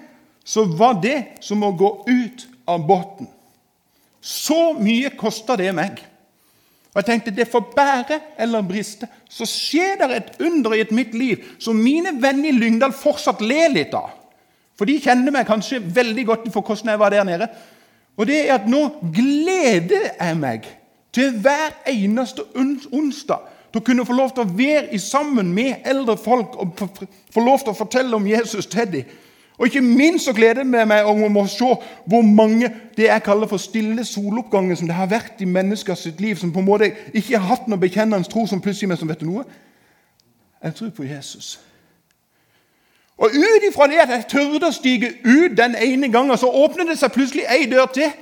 så 0.46 0.62
var 0.78 1.00
det 1.02 1.24
som 1.42 1.62
å 1.66 1.72
gå 1.74 1.88
ut 2.06 2.48
av 2.70 2.84
båten. 2.86 3.26
Så 4.22 4.76
mye 4.78 5.10
kosta 5.18 5.56
det 5.58 5.72
meg. 5.74 5.98
Og 6.96 7.02
jeg 7.02 7.08
tenkte 7.10 7.32
det 7.36 7.44
får 7.52 7.64
bære 7.76 8.16
eller 8.40 8.62
briste. 8.64 9.04
Så 9.28 9.44
skjer 9.44 9.98
det 10.00 10.16
et 10.16 10.30
under 10.48 10.72
i 10.72 10.80
et 10.80 10.94
mitt 10.96 11.12
liv 11.12 11.42
som 11.60 11.76
mine 11.76 12.14
venner 12.22 12.48
i 12.48 12.56
Lyngdal 12.56 12.94
fortsatt 12.96 13.42
ler 13.44 13.68
litt 13.74 13.92
av. 13.92 14.14
For 14.80 14.88
de 14.88 14.96
kjenner 15.04 15.34
meg 15.34 15.44
kanskje 15.48 15.82
veldig 15.84 16.24
godt 16.24 16.46
for 16.54 16.64
hvordan 16.64 16.94
jeg 16.94 17.02
var 17.02 17.12
der 17.12 17.28
nede. 17.28 17.50
Og 18.16 18.24
det 18.30 18.38
er 18.46 18.54
at 18.54 18.68
nå 18.68 18.80
gleder 19.12 20.08
jeg 20.14 20.38
meg 20.40 20.70
til 21.12 21.36
hver 21.44 21.76
eneste 21.92 22.46
onsdag 22.56 23.44
til 23.68 23.82
å 23.82 23.84
kunne 23.84 24.08
få 24.08 24.16
lov 24.16 24.32
til 24.32 24.46
å 24.46 24.56
være 24.56 24.98
sammen 25.00 25.52
med 25.52 25.84
eldre 25.84 26.16
folk 26.16 26.56
og 26.56 26.80
få 26.80 27.44
lov 27.44 27.60
til 27.60 27.74
å 27.74 27.76
fortelle 27.76 28.16
om 28.16 28.28
Jesus 28.28 28.72
til 28.72 28.88
dem. 28.92 29.16
Og 29.58 29.66
ikke 29.66 29.80
minst 29.80 30.24
så 30.24 30.32
gleder 30.36 30.64
jeg 30.64 30.88
meg 30.88 31.06
om 31.08 31.38
å 31.40 31.46
se 31.48 31.68
hvor 32.04 32.24
mange 32.24 32.68
det 32.96 33.06
jeg 33.08 33.24
kaller 33.24 33.48
for 33.48 33.60
stille 33.60 34.04
soloppganger 34.04 34.76
som 34.76 34.88
det 34.88 34.96
har 34.96 35.08
vært 35.08 35.40
i 35.40 35.48
menneskers 35.48 36.04
liv, 36.18 36.36
som 36.36 36.52
på 36.52 36.60
en 36.60 36.68
måte 36.68 36.90
ikke 37.12 37.38
har 37.38 37.48
hatt 37.54 37.68
noe 37.68 37.80
bekjennende 37.80 38.28
tro, 38.28 38.44
som 38.46 38.60
plutselig 38.60 38.90
men 38.90 39.00
som 39.00 39.08
vet 39.08 39.24
noe? 39.24 39.46
Jeg 40.62 40.74
tror 40.76 40.90
på 40.90 41.06
Jesus. 41.08 41.56
Og 43.16 43.32
ut 43.32 43.64
ifra 43.64 43.86
det 43.88 44.02
at 44.02 44.12
jeg 44.12 44.28
tørde 44.28 44.68
å 44.68 44.76
stige 44.76 45.14
ut 45.24 45.56
den 45.56 45.76
ene 45.80 46.12
gangen, 46.12 46.36
så 46.36 46.52
åpnet 46.52 46.92
det 46.92 46.98
seg 47.00 47.14
plutselig 47.14 47.46
ei 47.48 47.64
dør 47.70 47.88
til. 47.96 48.12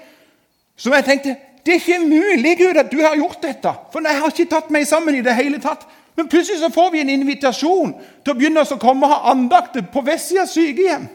Som 0.78 0.94
jeg 0.94 1.06
tenkte 1.06 1.34
det 1.64 1.72
er 1.72 1.80
ikke 1.80 1.98
mulig 2.04 2.58
Gud, 2.58 2.76
at 2.76 2.92
du 2.92 3.00
har 3.00 3.16
gjort 3.16 3.42
dette. 3.42 3.70
For 3.92 4.04
jeg 4.04 4.20
har 4.20 4.30
ikke 4.30 4.50
tatt 4.52 4.70
meg 4.70 4.86
sammen 4.86 5.16
i 5.16 5.22
det 5.24 5.34
hele 5.34 5.58
tatt. 5.62 5.86
Men 6.14 6.28
plutselig 6.28 6.60
så 6.60 6.68
får 6.70 6.90
vi 6.92 7.00
en 7.00 7.10
invitasjon 7.10 7.94
til 8.22 8.34
å 8.34 8.36
begynne 8.36 8.62
å 8.62 8.78
komme 8.78 9.08
og 9.08 9.14
ha 9.14 9.32
andakter 9.32 9.82
på 9.92 10.02
Vestsida 10.04 10.44
sykehjem. 10.46 11.08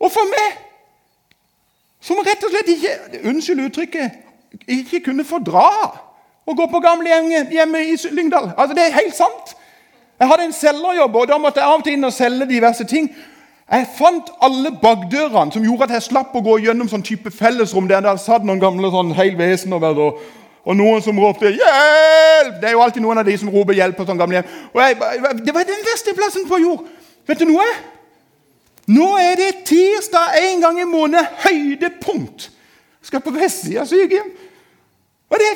Og 0.00 0.12
for 0.12 0.28
meg, 0.28 0.58
som 2.00 2.20
rett 2.22 2.44
og 2.44 2.52
slett 2.52 2.68
ikke 2.68 3.28
Unnskyld 3.28 3.64
uttrykket 3.66 4.22
ikke 4.68 5.00
kunne 5.08 5.24
fordra 5.26 5.68
å 6.46 6.54
gå 6.54 6.66
på 6.70 6.80
gamlehjemmet 6.80 7.52
i 7.90 7.96
Lyngdal. 8.14 8.52
Altså, 8.56 8.74
Det 8.74 8.84
er 8.84 9.00
helt 9.00 9.16
sant. 9.16 9.56
Jeg 10.20 10.28
hadde 10.28 10.44
en 10.44 10.52
selgerjobb, 10.52 11.16
og 11.16 11.28
da 11.28 11.38
måtte 11.38 11.60
jeg 11.60 11.68
av 11.68 11.78
og 11.78 11.84
til 11.84 11.92
inn 11.92 12.04
og 12.04 12.12
selge 12.12 12.46
diverse 12.48 12.84
ting. 12.84 13.10
Jeg 13.72 13.86
fant 13.98 14.30
alle 14.40 14.70
bakdørene 14.82 15.52
som 15.52 15.64
gjorde 15.64 15.88
at 15.88 15.96
jeg 15.96 16.06
slapp 16.06 16.36
å 16.38 16.40
gå 16.40 16.58
gjennom 16.64 16.88
sånn 16.88 17.02
type 17.04 17.30
fellesrom 17.34 17.88
der 17.90 18.00
det 18.00 18.14
satt 18.22 18.46
noen 18.46 18.62
gamle 18.62 18.88
sånn 18.94 19.10
helvesen 19.12 19.74
over, 19.76 19.98
og, 19.98 20.20
og 20.64 20.76
noen 20.78 21.02
som 21.02 21.18
ropte 21.18 21.50
'hjelp'. 21.50 22.60
Det 22.60 22.68
er 22.68 22.72
jo 22.72 22.80
alltid 22.80 23.02
noen 23.02 23.18
av 23.18 23.26
de 23.26 23.36
som 23.38 23.50
roper 23.50 23.74
'hjelp' 23.74 23.96
på 23.96 24.06
sånn 24.06 24.18
gamlehjem. 24.18 24.46
Og 24.72 24.80
det 25.44 25.54
var 25.54 25.66
den 25.66 25.84
verste 25.90 26.14
plassen 26.14 26.48
på 26.48 26.62
jord. 26.62 26.86
Vet 27.26 27.38
du 27.38 27.44
noe? 27.44 27.66
Nå 28.86 29.06
er 29.18 29.38
det 29.38 29.64
tirsdag 29.66 30.36
en 30.40 30.60
gang 30.62 30.80
i 30.80 30.86
måneden, 30.86 31.26
høydepunkt. 31.42 32.50
Skal 33.02 33.22
på 33.22 33.34
vestsida 33.34 33.86
sykehjem. 33.86 34.28
Og 35.26 35.40
det 35.42 35.46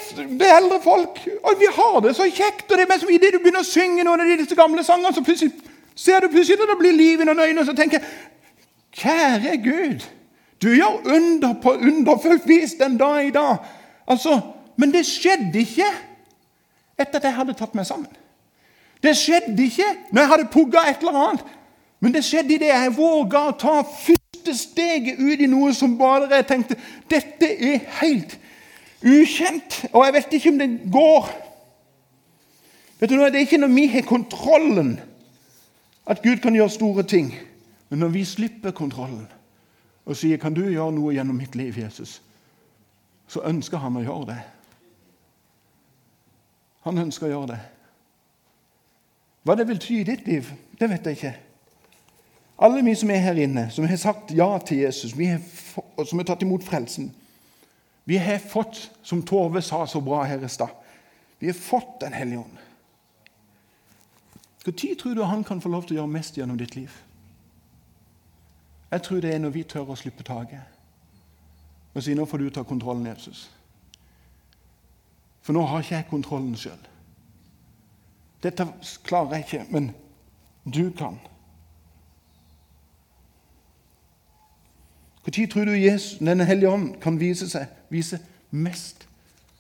er, 0.43 0.57
eldre 0.57 0.81
folk, 0.83 1.21
og 1.47 1.59
vi 1.59 1.69
har 1.75 2.01
det 2.03 2.17
så 2.17 2.27
kjekt. 2.27 2.71
og 2.71 2.79
det 2.79 2.87
er 2.91 2.99
som 2.99 3.11
Idet 3.11 3.35
du 3.35 3.39
begynner 3.39 3.63
å 3.63 3.67
synge 3.67 4.05
noen 4.05 4.23
av 4.25 4.33
disse 4.41 4.59
gamle 4.59 4.83
sangene, 4.85 5.15
så 5.15 5.23
plutselig 5.23 5.53
ser 5.95 6.21
du 6.21 6.29
plutselig 6.33 6.59
det 6.67 6.79
blir 6.79 6.97
liv 6.97 7.23
noen 7.23 7.39
øyne, 7.39 7.61
og 7.61 7.67
så 7.67 7.75
tenker 7.77 8.01
jeg 8.01 8.09
Kjære 8.91 9.57
Gud, 9.63 10.03
du 10.63 10.73
gjør 10.75 11.07
under 11.15 11.55
på 11.63 11.77
underfullt 11.79 12.49
vis 12.49 12.75
den 12.81 12.97
dag 12.99 13.27
i 13.27 13.31
dag. 13.31 13.57
Altså, 14.07 14.41
Men 14.77 14.93
det 14.93 15.07
skjedde 15.07 15.61
ikke 15.61 15.87
etter 16.99 17.19
at 17.19 17.25
jeg 17.25 17.35
hadde 17.37 17.55
tatt 17.55 17.75
meg 17.77 17.87
sammen. 17.87 18.09
Det 19.03 19.13
skjedde 19.17 19.63
ikke 19.63 19.89
når 20.11 20.23
jeg 20.23 20.31
hadde 20.31 20.53
pugga 20.53 20.85
et 20.89 21.03
eller 21.05 21.19
annet. 21.21 21.45
Men 22.01 22.15
det 22.15 22.25
skjedde 22.25 22.55
idet 22.55 22.73
jeg 22.73 22.97
våga 22.97 23.43
å 23.51 23.57
ta 23.61 23.81
første 23.85 24.55
steget 24.57 25.21
ut 25.21 25.41
i 25.41 25.49
noe 25.51 25.75
som 25.77 25.99
bare 26.01 26.31
jeg 26.33 26.49
tenkte 26.49 26.79
dette 27.11 27.51
er 27.51 27.85
helt 28.01 28.39
ukjent, 29.05 29.85
og 29.93 30.05
jeg 30.05 30.15
vet 30.17 30.35
ikke 30.37 30.53
om 30.53 30.59
det 30.61 30.71
går. 30.93 31.29
Vet 33.01 33.11
du 33.11 33.17
Det 33.17 33.35
er 33.35 33.47
ikke 33.47 33.61
når 33.61 33.75
vi 33.75 33.87
har 33.87 34.03
kontrollen, 34.09 35.01
at 36.07 36.23
Gud 36.23 36.41
kan 36.41 36.55
gjøre 36.55 36.71
store 36.71 37.03
ting. 37.03 37.35
Men 37.89 37.99
når 37.99 38.09
vi 38.09 38.25
slipper 38.25 38.71
kontrollen 38.71 39.29
og 40.07 40.17
sier 40.17 40.37
'Kan 40.37 40.55
du 40.55 40.61
gjøre 40.71 40.93
noe 40.93 41.15
gjennom 41.15 41.37
mitt 41.37 41.55
liv, 41.55 41.79
Jesus?' 41.79 42.23
så 43.29 43.41
ønsker 43.45 43.79
han 43.79 43.97
å 43.97 44.03
gjøre 44.03 44.27
det. 44.27 44.43
Han 46.81 46.99
ønsker 46.99 47.27
å 47.27 47.31
gjøre 47.31 47.47
det. 47.47 47.61
Hva 49.43 49.55
det 49.55 49.69
vil 49.69 49.79
ty 49.79 50.01
i 50.01 50.05
ditt 50.05 50.27
liv, 50.27 50.53
det 50.81 50.91
vet 50.91 51.07
jeg 51.07 51.17
ikke. 51.17 51.35
Alle 52.61 52.83
vi 52.85 52.95
som 52.95 53.11
er 53.11 53.23
her 53.25 53.39
inne, 53.41 53.71
som 53.73 53.87
har 53.89 53.97
sagt 53.97 54.35
ja 54.37 54.49
til 54.59 54.83
Jesus, 54.85 55.15
har, 55.17 56.05
som 56.05 56.21
har 56.21 56.27
tatt 56.29 56.43
imot 56.45 56.65
frelsen 56.65 57.11
Vi 58.05 58.19
har 58.19 58.39
fått, 58.39 58.91
som 59.03 59.23
Tove 59.23 59.63
sa 59.63 59.87
så 59.87 60.01
bra 60.01 60.23
her 60.25 60.45
i 60.45 60.49
stad, 60.49 60.75
vi 61.39 61.47
har 61.47 61.55
fått 61.55 62.01
Den 62.01 62.13
hellige 62.13 62.39
ånd. 62.39 62.59
Når 64.67 64.95
tror 64.99 65.15
du 65.15 65.23
han 65.25 65.45
kan 65.45 65.61
få 65.61 65.69
lov 65.69 65.87
til 65.87 65.97
å 65.97 66.01
gjøre 66.03 66.13
mest 66.13 66.37
gjennom 66.37 66.59
ditt 66.59 66.77
liv? 66.77 66.91
Jeg 68.91 69.03
tror 69.03 69.21
det 69.21 69.35
er 69.35 69.39
når 69.39 69.51
vi 69.51 69.63
tør 69.65 69.91
å 69.91 69.97
slippe 69.97 70.23
taket 70.27 70.77
og 71.95 72.05
si 72.05 72.15
nå 72.15 72.23
får 72.27 72.39
du 72.39 72.51
ta 72.55 72.63
kontrollen, 72.63 73.07
Jesus. 73.07 73.49
For 75.43 75.57
nå 75.57 75.65
har 75.67 75.83
ikke 75.83 75.97
jeg 75.97 76.07
kontrollen 76.11 76.53
sjøl. 76.55 76.79
Dette 78.45 78.67
klarer 79.05 79.41
jeg 79.41 79.47
ikke, 79.47 79.65
men 79.75 79.91
Du 80.65 80.91
kan. 80.93 81.17
Når 85.27 85.47
tror 85.51 85.65
du 85.65 85.71
Jesus, 85.71 86.19
Denne 86.19 86.45
hellige 86.45 86.71
ånd 86.71 86.95
kan 87.01 87.21
vise, 87.21 87.49
seg, 87.49 87.67
vise 87.89 88.19
mest 88.51 89.07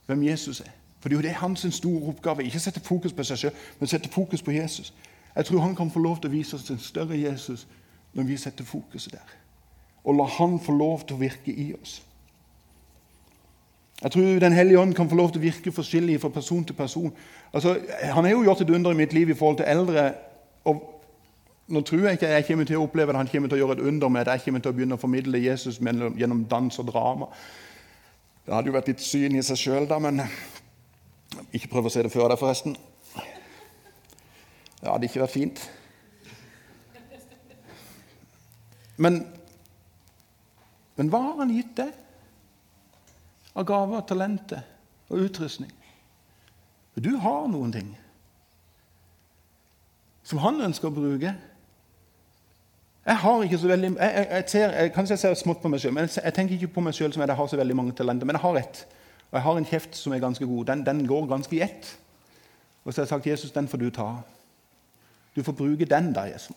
hvem 0.06 0.22
Jesus 0.22 0.60
er? 0.60 0.70
For 1.00 1.08
Det 1.08 1.16
er 1.16 1.18
jo 1.18 1.28
det 1.28 1.34
hans 1.34 1.66
store 1.70 2.08
oppgave. 2.08 2.44
Ikke 2.44 2.58
sette 2.58 2.80
fokus 2.80 3.12
på 3.12 3.24
seg 3.24 3.38
selv, 3.38 3.54
men 3.78 3.88
sette 3.88 4.08
fokus 4.08 4.42
på 4.42 4.50
Jesus. 4.50 4.92
Jeg 5.36 5.44
tror 5.44 5.60
han 5.60 5.76
kan 5.76 5.90
få 5.90 5.98
lov 5.98 6.20
til 6.20 6.30
å 6.30 6.32
vise 6.32 6.56
oss 6.56 6.70
en 6.70 6.78
større 6.78 7.18
Jesus 7.18 7.66
når 8.12 8.22
vi 8.22 8.36
setter 8.36 8.64
fokuset 8.64 9.12
der. 9.12 9.34
Og 10.04 10.14
la 10.14 10.24
han 10.24 10.60
få 10.60 10.72
lov 10.72 11.06
til 11.06 11.16
å 11.16 11.20
virke 11.20 11.52
i 11.52 11.74
oss. 11.82 12.02
Jeg 14.02 14.10
tror 14.10 14.38
Den 14.38 14.52
hellige 14.52 14.78
ånd 14.78 14.94
kan 14.94 15.08
få 15.08 15.16
lov 15.16 15.32
til 15.32 15.40
å 15.40 15.44
virke 15.44 15.72
forskjellig 15.72 16.20
fra 16.20 16.28
person 16.28 16.64
til 16.64 16.74
person. 16.74 17.12
Altså, 17.52 17.78
han 18.02 18.24
har 18.24 18.30
jo 18.30 18.42
gjort 18.42 18.60
et 18.60 18.70
under 18.70 18.90
i 18.90 18.96
mitt 18.96 19.12
liv 19.12 19.30
i 19.30 19.34
forhold 19.34 19.56
til 19.56 19.66
eldre. 19.68 20.14
og 20.64 20.99
Nå 21.70 21.80
tror 21.86 22.00
jeg 22.02 22.18
ikke 22.18 22.28
jeg 22.32 22.46
kommer 22.48 22.66
til 22.66 22.80
å 22.80 22.84
oppleve 22.84 23.12
at 23.14 23.20
han 23.20 23.28
kommer 23.30 23.50
til 23.50 23.60
å 23.60 23.60
gjøre 23.60 23.76
et 23.78 23.88
under 23.88 24.10
med 24.10 24.26
at 24.26 24.32
jeg 24.34 24.48
kommer 24.48 24.62
til 24.62 24.72
å 24.72 24.74
begynne 24.74 24.96
å 24.96 25.00
formidle 25.00 25.38
Jesus 25.38 25.78
gjennom 25.78 26.44
dans 26.50 26.78
og 26.82 26.88
drama. 26.88 27.28
Det 28.46 28.54
hadde 28.56 28.72
jo 28.72 28.74
vært 28.74 28.88
litt 28.90 29.04
syn 29.04 29.36
i 29.38 29.42
seg 29.46 29.60
sjøl, 29.60 29.86
da, 29.86 30.00
men 30.02 30.24
ikke 31.54 31.70
prøv 31.70 31.86
å 31.86 31.92
se 31.94 32.02
det 32.02 32.10
før 32.10 32.32
deg, 32.32 32.40
forresten. 32.40 32.74
Det 34.80 34.88
hadde 34.88 35.06
ikke 35.06 35.22
vært 35.22 35.36
fint. 35.36 35.62
Men, 39.00 39.20
men 40.98 41.12
hva 41.12 41.20
har 41.28 41.38
han 41.44 41.52
gitt 41.54 41.70
deg 41.78 41.94
av 43.54 43.68
gaver, 43.68 44.02
talenter 44.10 44.66
og 45.06 45.22
utrustning? 45.28 45.70
Du 46.98 47.14
har 47.22 47.46
noen 47.48 47.70
ting 47.72 47.94
som 50.26 50.42
han 50.42 50.60
ønsker 50.66 50.90
å 50.90 50.94
bruke. 50.94 51.32
Jeg 53.06 53.16
har 53.16 53.42
ikke 53.42 53.58
så 53.58 53.68
veldig, 53.68 53.90
jeg, 53.96 54.12
jeg, 54.14 54.26
jeg 54.30 54.44
ser, 54.46 54.72
jeg, 54.76 54.92
Kanskje 54.92 55.12
jeg 55.12 55.18
ser 55.18 55.34
smått 55.40 55.62
på 55.62 55.68
meg 55.72 55.80
selv, 55.80 55.94
men 55.96 56.08
jeg, 56.08 56.24
jeg 56.24 56.34
tenker 56.36 56.54
ikke 56.54 56.74
på 56.74 56.84
meg 56.84 56.94
selv 56.94 57.14
som 57.16 57.24
jeg 57.24 57.36
har 57.36 57.46
så 57.48 57.56
veldig 57.56 57.76
mange 57.76 57.92
talenter. 57.96 58.28
Men 58.28 58.36
jeg 58.36 58.44
har 58.44 58.60
ett. 58.60 58.82
Og 59.30 59.38
jeg 59.38 59.46
har 59.46 59.60
en 59.60 59.68
kjeft 59.72 59.96
som 59.96 60.12
er 60.12 60.22
ganske 60.22 60.46
god. 60.46 60.64
Den, 60.68 60.84
den 60.86 61.06
går 61.08 61.28
ganske 61.30 61.56
i 61.56 61.62
ett. 61.64 61.94
Og 62.84 62.92
så 62.92 63.00
har 63.00 63.06
jeg 63.06 63.14
sagt 63.14 63.26
Jesus, 63.26 63.54
den 63.54 63.68
får 63.68 63.78
du 63.78 63.90
ta. 63.94 64.10
Du 65.36 65.42
får 65.42 65.56
bruke 65.56 65.88
den, 65.88 66.12
da, 66.12 66.26
Jesus. 66.28 66.56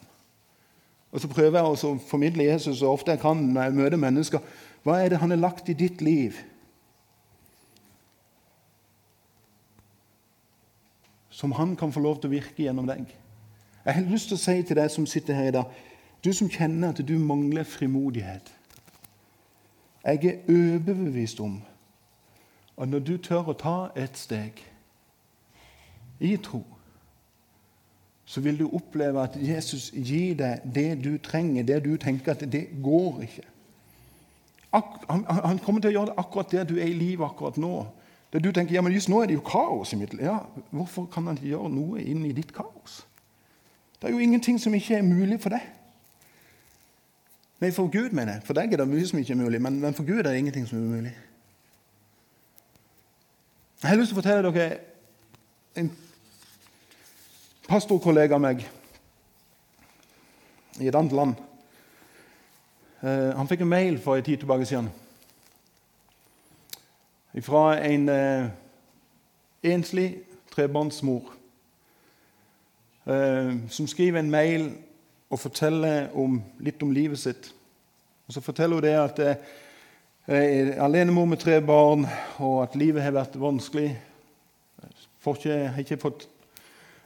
Og 1.13 1.21
så 1.21 1.29
prøver 1.29 1.60
jeg 1.60 1.86
å 1.86 1.97
formidle 2.10 2.47
Jesus 2.47 2.79
så 2.82 2.89
ofte 2.89 3.13
jeg 3.13 3.21
kan 3.21 3.38
når 3.53 3.67
jeg 3.67 3.77
møter 3.77 4.01
mennesker. 4.01 4.53
Hva 4.84 4.97
er 4.99 5.13
det 5.13 5.19
han 5.21 5.32
har 5.32 5.41
lagt 5.43 5.69
i 5.69 5.77
ditt 5.77 6.01
liv? 6.01 6.39
Som 11.29 11.53
han 11.53 11.75
kan 11.77 11.93
få 11.93 12.01
lov 12.01 12.17
til 12.19 12.32
å 12.32 12.34
virke 12.34 12.65
gjennom 12.65 12.89
deg. 12.89 13.06
Jeg 13.86 13.97
har 13.99 14.10
lyst 14.10 14.32
til 14.32 14.39
å 14.39 14.41
si 14.41 14.58
til 14.65 14.79
deg 14.79 14.89
som 14.89 15.06
sitter 15.10 15.38
her 15.38 15.51
i 15.51 15.53
dag, 15.53 15.69
du 16.24 16.34
som 16.34 16.50
kjenner 16.50 16.94
at 16.94 17.02
du 17.08 17.18
mangler 17.20 17.64
frimodighet 17.64 18.54
Jeg 20.04 20.26
er 20.26 20.52
overbevist 20.52 21.40
om 21.40 21.62
at 22.78 22.90
når 22.90 23.00
du 23.00 23.18
tør 23.18 23.54
å 23.54 23.58
ta 23.60 23.78
et 23.96 24.18
steg 24.18 24.64
i 26.20 26.36
tro 26.38 26.64
så 28.26 28.42
vil 28.42 28.60
du 28.60 28.70
oppleve 28.74 29.24
at 29.24 29.36
Jesus 29.36 29.92
gir 29.94 30.36
deg 30.40 30.64
det 30.76 31.04
du 31.04 31.18
trenger, 31.22 31.64
det 31.64 31.84
du 31.86 31.98
tenker 31.98 32.32
at 32.32 32.46
det 32.52 32.68
går 32.84 33.22
ikke. 33.28 33.44
Han, 34.74 35.26
han 35.28 35.60
kommer 35.62 35.84
til 35.84 35.92
å 35.92 35.94
gjøre 35.98 36.12
det 36.12 36.22
akkurat 36.24 36.52
der 36.52 36.64
du 36.66 36.78
er 36.80 36.88
i 36.88 36.98
livet 36.98 37.26
akkurat 37.28 37.60
nå. 37.62 37.84
Der 38.34 38.42
du 38.42 38.50
tenker 38.52 38.74
ja, 38.74 38.82
men 38.82 38.96
just 38.96 39.12
nå 39.12 39.22
er 39.22 39.30
det 39.30 39.36
jo 39.38 39.46
kaos 39.46 39.94
i 39.94 40.00
mitt 40.00 40.16
liv. 40.16 40.24
Ja, 40.26 40.40
hvorfor 40.72 41.06
kan 41.14 41.28
han 41.28 41.38
ikke 41.38 41.52
gjøre 41.52 41.70
noe 41.70 42.02
inn 42.02 42.24
i 42.26 42.34
ditt 42.34 42.56
kaos? 42.56 43.04
Det 44.00 44.10
er 44.10 44.16
jo 44.16 44.24
ingenting 44.24 44.58
som 44.60 44.74
ikke 44.74 44.98
er 44.98 45.06
mulig 45.06 45.38
for 45.44 45.54
deg. 45.54 45.68
Nei, 47.63 47.71
for 47.71 47.88
Gud, 47.88 48.10
mener 48.10 48.34
jeg. 48.34 48.41
For 48.43 48.58
deg 48.58 48.73
er 48.73 48.82
det 48.82 48.89
mye 48.91 49.06
som 49.08 49.19
ikke 49.19 49.32
er 49.32 49.39
mulig, 49.39 49.62
men, 49.62 49.78
men 49.80 49.93
for 49.95 50.04
Gud 50.04 50.17
er 50.19 50.26
det 50.28 50.38
ingenting 50.38 50.65
som 50.67 50.82
er 50.82 50.84
umulig. 50.84 51.13
Jeg 53.84 53.89
har 53.89 53.95
lyst 53.95 54.12
til 54.12 54.17
å 54.17 54.19
fortelle 54.19 54.52
dere 54.52 54.76
en 55.80 55.88
pastorkollega 57.69 58.36
av 58.36 58.43
meg 58.43 58.67
i 60.84 60.91
et 60.91 60.99
annet 60.99 61.15
land. 61.15 61.39
Eh, 62.99 63.32
han 63.39 63.47
fikk 63.47 63.63
en 63.63 63.73
mail 63.78 64.04
for 64.04 64.19
en 64.19 64.28
tid 64.28 64.43
tilbake 64.43 64.67
siden 64.67 64.91
fra 67.47 67.65
en 67.80 68.10
eh, 68.12 68.54
enslig 69.71 70.10
trebarnsmor 70.52 71.32
eh, 73.08 73.56
som 73.69 73.88
skriver 73.88 74.19
en 74.19 74.36
mail 74.36 74.73
og 75.34 75.41
forteller 75.41 76.12
om, 76.19 76.38
litt 76.62 76.82
om 76.86 76.91
livet 76.93 77.19
sitt. 77.19 77.50
Og 78.28 78.36
Så 78.36 78.41
forteller 78.41 78.78
hun 78.78 78.86
det 78.86 78.93
at 79.00 79.22
jeg 79.24 79.38
er 80.28 80.84
alenemor 80.84 81.26
med 81.26 81.41
tre 81.41 81.58
barn, 81.62 82.06
og 82.38 82.63
at 82.63 82.78
livet 82.80 83.04
har 83.04 83.15
vært 83.15 83.39
vanskelig. 83.39 83.89
Jeg 85.26 85.69
har 85.72 85.80
ikke 85.80 86.00
fått 86.00 86.28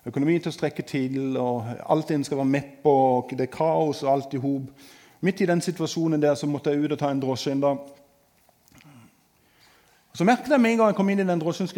økonomi 0.05 0.37
til 0.39 0.51
å 0.51 0.55
strekke 0.55 0.83
til, 0.85 1.37
og 1.37 1.65
alt 1.89 2.11
en 2.11 2.23
skal 2.27 2.41
være 2.41 2.51
med 2.51 2.69
på, 2.83 2.91
og 2.91 3.33
det 3.33 3.47
er 3.47 3.57
kaos 3.57 4.03
og 4.03 4.13
alt 4.13 4.35
i 4.37 4.41
hop. 4.41 4.69
Midt 5.21 5.41
i 5.41 5.49
den 5.49 5.61
situasjonen 5.61 6.21
der 6.21 6.35
så 6.35 6.49
måtte 6.49 6.73
jeg 6.73 6.83
ut 6.83 6.93
og 6.93 6.99
ta 6.99 7.09
en 7.11 7.21
drosje 7.21 7.51
en 7.55 7.63
dag. 7.63 7.93
Så 10.13 10.25
merket 10.25 10.51
jeg 10.51 10.61
med 10.61 10.71
en 10.71 10.79
gang 10.81 10.91
jeg 10.91 10.97
kom 10.97 11.09
inn 11.13 11.21
i 11.21 11.25
den 11.29 11.41
drosjen, 11.41 11.69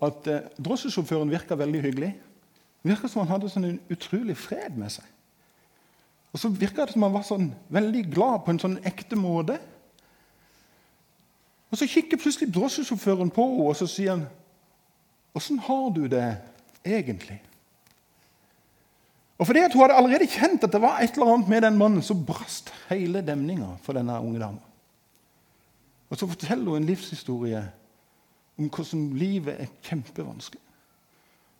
at 0.00 0.26
eh, 0.28 0.48
drosjesjåføren 0.60 1.30
virka 1.32 1.56
veldig 1.56 1.80
hyggelig. 1.80 2.10
Det 2.82 2.92
virka 2.92 3.08
som 3.08 3.22
han 3.22 3.32
hadde 3.34 3.48
sånn 3.52 3.68
en 3.68 3.80
utrolig 3.92 4.36
fred 4.36 4.76
med 4.76 4.92
seg. 4.92 5.04
Og 6.32 6.38
så 6.38 6.48
virka 6.48 6.86
det 6.86 6.94
som 6.94 7.02
han 7.02 7.14
var 7.14 7.26
sånn 7.26 7.50
veldig 7.74 8.04
glad 8.12 8.44
på 8.44 8.54
en 8.54 8.62
sånn 8.62 8.78
ekte 8.86 9.18
måte. 9.18 9.58
Og 11.70 11.78
Så 11.78 11.86
kikker 11.86 12.18
plutselig 12.18 12.50
drosjesjåføren 12.54 13.30
på 13.30 13.46
henne 13.46 13.68
og 13.68 13.76
så 13.76 13.86
sier 13.86 14.10
han, 14.10 14.26
'Åssen 15.34 15.58
har 15.58 15.90
du 15.90 16.08
det 16.08 16.38
egentlig?' 16.84 17.40
Og 19.38 19.46
fordi 19.46 19.60
Hun 19.72 19.80
hadde 19.80 19.94
allerede 19.94 20.26
kjent 20.26 20.64
at 20.64 20.72
det 20.72 20.80
var 20.80 20.98
et 21.00 21.14
eller 21.14 21.34
annet 21.34 21.48
med 21.48 21.62
den 21.62 21.78
mannen, 21.78 22.02
så 22.02 22.14
brast 22.14 22.72
hele 22.88 23.22
demninga 23.22 23.78
for 23.82 23.92
denne 23.92 24.20
unge 24.20 24.38
dama. 24.38 24.60
Og 26.10 26.16
så 26.16 26.26
forteller 26.26 26.64
hun 26.64 26.76
en 26.76 26.86
livshistorie 26.86 27.70
om 28.58 28.68
hvordan 28.68 29.16
livet 29.16 29.60
er 29.60 29.66
kjempevanskelig. 29.82 30.60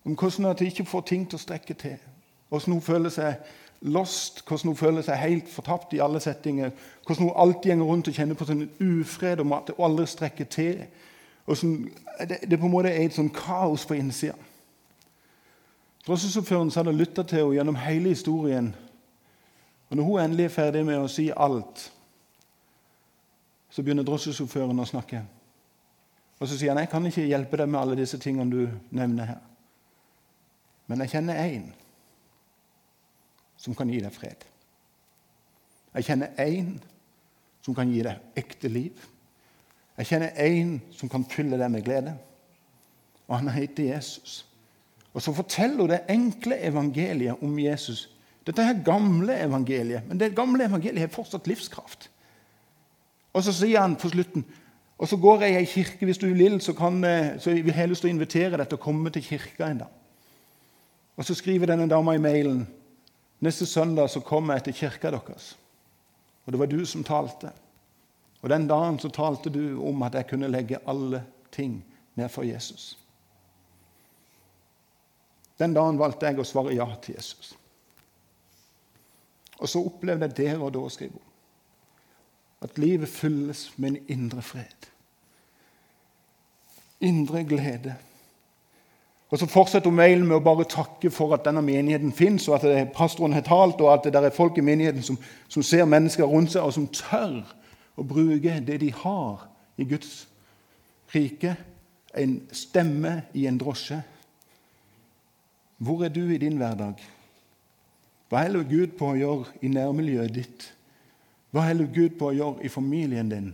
Om 0.05 0.15
hvordan 0.15 0.51
at 0.51 0.59
hun 0.59 0.67
ikke 0.67 0.85
får 0.85 1.01
ting 1.01 1.29
til 1.29 1.39
å 1.39 1.43
strekke 1.43 1.75
til. 1.75 1.97
Hvordan 2.49 2.73
hun 2.73 2.83
føler 2.83 3.09
seg 3.09 3.35
lost, 3.81 4.43
hvordan 4.49 4.69
hun 4.69 4.77
føler 4.77 5.03
seg 5.03 5.17
helt 5.17 5.49
fortapt 5.49 5.95
i 5.97 6.03
alle 6.05 6.21
settinger. 6.21 6.71
Hvordan 7.07 7.29
hun 7.29 7.37
alltid 7.37 7.77
går 7.77 7.87
rundt 7.87 8.09
og 8.09 8.15
kjenner 8.15 8.37
på 8.37 8.49
sånn 8.49 8.69
ufred 8.81 9.41
om 9.41 9.55
at 9.57 9.71
det 9.71 9.79
aldri 9.81 10.07
strekker 10.07 10.51
til. 10.53 10.85
Sånn, 11.49 11.89
det, 12.21 12.43
det, 12.45 12.59
på 12.59 12.69
en 12.69 12.75
måte 12.75 12.93
er 12.93 13.09
et 13.09 13.17
sånn 13.17 13.33
kaos 13.35 13.87
på 13.89 13.97
innsida. 13.99 14.37
Drosjesjåføren 16.07 16.71
hadde 16.75 16.97
lytta 16.97 17.25
til 17.25 17.43
henne 17.43 17.57
gjennom 17.57 17.81
hele 17.81 18.15
historien. 18.15 18.71
Og 19.91 19.97
når 19.97 20.07
hun 20.07 20.23
endelig 20.23 20.47
er 20.47 20.55
ferdig 20.55 20.85
med 20.87 21.01
å 21.01 21.11
si 21.11 21.27
alt, 21.35 21.89
så 23.71 23.83
begynner 23.83 24.07
drosjesjåføren 24.07 24.81
å 24.81 24.89
snakke. 24.89 25.25
Og 26.41 26.49
så 26.49 26.57
sier 26.57 26.73
han 26.73 26.81
jeg 26.81 26.91
kan 26.93 27.07
ikke 27.07 27.27
hjelpe 27.29 27.59
deg 27.61 27.69
med 27.69 27.81
alle 27.81 27.99
disse 27.99 28.19
tingene 28.21 28.53
du 28.53 28.95
nevner 28.97 29.35
her. 29.35 29.41
Men 30.89 31.05
jeg 31.05 31.17
kjenner 31.17 31.43
én 31.43 31.69
som 33.61 33.77
kan 33.77 33.91
gi 33.93 34.01
deg 34.01 34.13
fred. 34.15 34.47
Jeg 35.95 36.07
kjenner 36.07 36.39
én 36.41 36.77
som 37.65 37.77
kan 37.77 37.91
gi 37.93 38.03
deg 38.07 38.41
ekte 38.41 38.71
liv. 38.73 39.03
Jeg 39.99 40.09
kjenner 40.09 40.39
én 40.41 40.79
som 40.97 41.11
kan 41.13 41.27
fylle 41.29 41.59
deg 41.61 41.73
med 41.73 41.85
glede. 41.85 42.15
Og 43.29 43.37
han 43.37 43.51
heter 43.53 43.91
Jesus. 43.93 44.47
Og 45.13 45.23
så 45.23 45.35
forteller 45.35 45.85
hun 45.85 45.93
det 45.93 46.01
enkle 46.09 46.57
evangeliet 46.65 47.43
om 47.45 47.59
Jesus. 47.59 48.09
Dette 48.47 48.65
er 48.65 48.81
gamle 48.87 49.37
evangeliet, 49.45 50.07
men 50.09 50.19
det 50.19 50.33
gamle 50.35 50.65
evangeliet 50.65 51.05
har 51.05 51.13
fortsatt 51.13 51.51
livskraft. 51.51 52.09
Og 53.37 53.45
så 53.45 53.53
sier 53.55 53.83
han 53.83 53.99
på 54.01 54.09
slutten 54.11 54.47
og 55.01 55.09
så 55.09 55.17
går 55.17 55.47
jeg 55.47 55.53
i 55.53 55.57
ei 55.57 55.65
kirke. 55.65 56.05
Hvis 56.05 56.19
du 56.19 56.27
vil, 56.27 56.61
så, 56.61 56.75
kan, 56.77 57.05
eh, 57.05 57.39
så 57.41 57.51
vil 57.51 57.73
jeg 57.73 57.89
lyst 57.89 58.05
til 58.05 58.11
å 58.11 58.13
invitere 58.13 58.59
deg 58.61 58.69
til 58.69 58.77
å 58.77 58.83
komme 58.83 59.11
til 59.11 59.25
kirka 59.25 59.71
en 59.71 59.81
dag. 59.81 59.95
Og 61.17 61.25
så 61.25 61.35
skriver 61.35 61.73
denne 61.73 61.89
dama 61.89 62.13
i 62.15 62.21
mailen 62.21 62.67
Neste 63.41 63.67
søndag 63.67 64.11
så 64.11 64.21
kommer 64.21 64.55
jeg 64.55 64.65
til 64.65 64.75
kirka 64.83 65.11
deres. 65.11 65.55
Og 66.45 66.53
det 66.53 66.61
var 66.61 66.67
du 66.67 66.85
som 66.87 67.05
talte. 67.05 67.53
Og 68.41 68.51
den 68.51 68.67
dagen 68.69 68.99
så 68.99 69.09
talte 69.09 69.53
du 69.53 69.81
om 69.89 70.03
at 70.03 70.15
jeg 70.15 70.29
kunne 70.31 70.49
legge 70.49 70.81
alle 70.89 71.25
ting 71.53 71.81
ned 72.15 72.29
for 72.29 72.43
Jesus. 72.43 72.99
Den 75.59 75.75
dagen 75.77 75.99
valgte 76.01 76.29
jeg 76.29 76.41
å 76.41 76.47
svare 76.49 76.75
ja 76.77 76.87
til 77.05 77.19
Jesus. 77.19 77.55
Og 79.61 79.69
så 79.69 79.83
opplevde 79.85 80.29
jeg 80.29 80.37
der 80.37 80.63
og 80.63 80.73
da, 80.73 80.87
skriver 80.89 81.19
hun, 81.19 81.27
at 82.65 82.79
livet 82.81 83.09
fylles 83.09 83.71
med 83.77 83.91
en 83.91 84.09
indre 84.17 84.43
fred. 84.45 84.89
Indre 87.01 87.45
glede. 87.45 87.95
Og 89.31 89.39
Så 89.39 89.47
fortsetter 89.47 89.91
mailen 89.95 90.27
med 90.27 90.41
å 90.41 90.43
bare 90.43 90.67
takke 90.67 91.11
for 91.15 91.37
at 91.37 91.45
denne 91.47 91.63
menigheten 91.63 92.11
fins, 92.13 92.49
og 92.49 92.59
at 92.59 92.93
pastoren 92.97 93.33
har 93.37 93.45
talt, 93.47 93.79
og 93.81 93.93
at 93.93 94.09
det 94.11 94.19
er 94.19 94.35
folk 94.35 94.59
i 94.59 94.65
menigheten 94.67 95.03
som, 95.07 95.19
som 95.49 95.63
ser 95.63 95.87
mennesker 95.87 96.27
rundt 96.27 96.57
seg, 96.57 96.67
og 96.67 96.75
som 96.75 96.89
tør 96.91 97.45
å 97.95 98.07
bruke 98.07 98.59
det 98.67 98.81
de 98.83 98.91
har 98.91 99.47
i 99.79 99.87
Guds 99.87 100.27
rike. 101.15 101.55
En 102.19 102.41
stemme 102.51 103.21
i 103.39 103.47
en 103.47 103.59
drosje. 103.59 104.01
Hvor 105.79 106.03
er 106.05 106.11
du 106.11 106.25
i 106.27 106.41
din 106.43 106.59
hverdag? 106.59 106.99
Hva 108.31 108.43
holder 108.45 108.67
Gud 108.67 108.99
på 108.99 109.13
å 109.13 109.19
gjøre 109.19 109.63
i 109.63 109.71
nærmiljøet 109.71 110.35
ditt? 110.35 110.67
Hva 111.55 111.69
holder 111.69 111.87
Gud 111.95 112.19
på 112.19 112.31
å 112.31 112.35
gjøre 112.35 112.67
i 112.67 112.71
familien 112.71 113.31
din? 113.31 113.49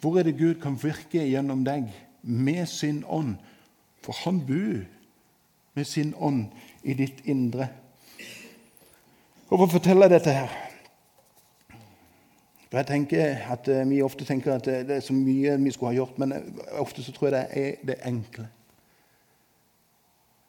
Hvor 0.00 0.18
er 0.18 0.26
det 0.28 0.38
Gud 0.40 0.58
kan 0.64 0.80
virke 0.80 1.22
gjennom 1.24 1.62
deg 1.64 1.92
med 2.22 2.66
sin 2.68 3.04
ånd? 3.04 3.36
For 4.04 4.16
han 4.24 4.42
bor 4.44 4.82
med 5.74 5.84
sin 5.84 6.14
ånd 6.14 6.46
i 6.82 6.94
ditt 6.94 7.24
indre. 7.24 7.68
Hvorfor 9.48 9.66
forteller 9.66 10.08
jeg 10.08 10.10
dette 10.10 10.32
her? 10.34 10.52
For 12.70 12.80
jeg 12.80 12.86
tenker 12.86 13.36
at 13.54 13.68
eh, 13.68 13.88
Vi 13.88 14.02
ofte 14.02 14.24
tenker 14.24 14.56
at 14.56 14.64
det 14.66 14.90
er 14.90 15.00
så 15.00 15.14
mye 15.14 15.58
vi 15.62 15.70
skulle 15.70 15.92
ha 15.92 15.98
gjort, 15.98 16.18
men 16.18 16.32
eh, 16.32 16.80
ofte 16.80 17.02
så 17.02 17.12
tror 17.12 17.28
jeg 17.28 17.34
det 17.34 17.66
er 17.66 17.86
det 17.86 17.98
enkle. 18.02 18.48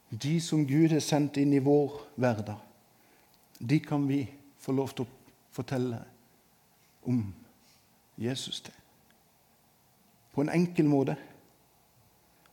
De 0.10 0.42
som 0.42 0.66
Gud 0.66 0.90
har 0.90 1.04
sendt 1.04 1.38
inn 1.38 1.54
i 1.54 1.62
vår 1.62 2.00
hverdag, 2.16 2.56
de 3.60 3.80
kan 3.80 4.08
vi 4.08 4.24
få 4.60 4.72
lov 4.72 4.94
til 4.96 5.06
å 5.06 5.36
fortelle 5.52 6.00
om 7.06 7.22
Jesus 8.18 8.62
til. 8.62 8.74
På 10.34 10.42
en 10.42 10.50
enkel 10.50 10.86
måte. 10.90 11.16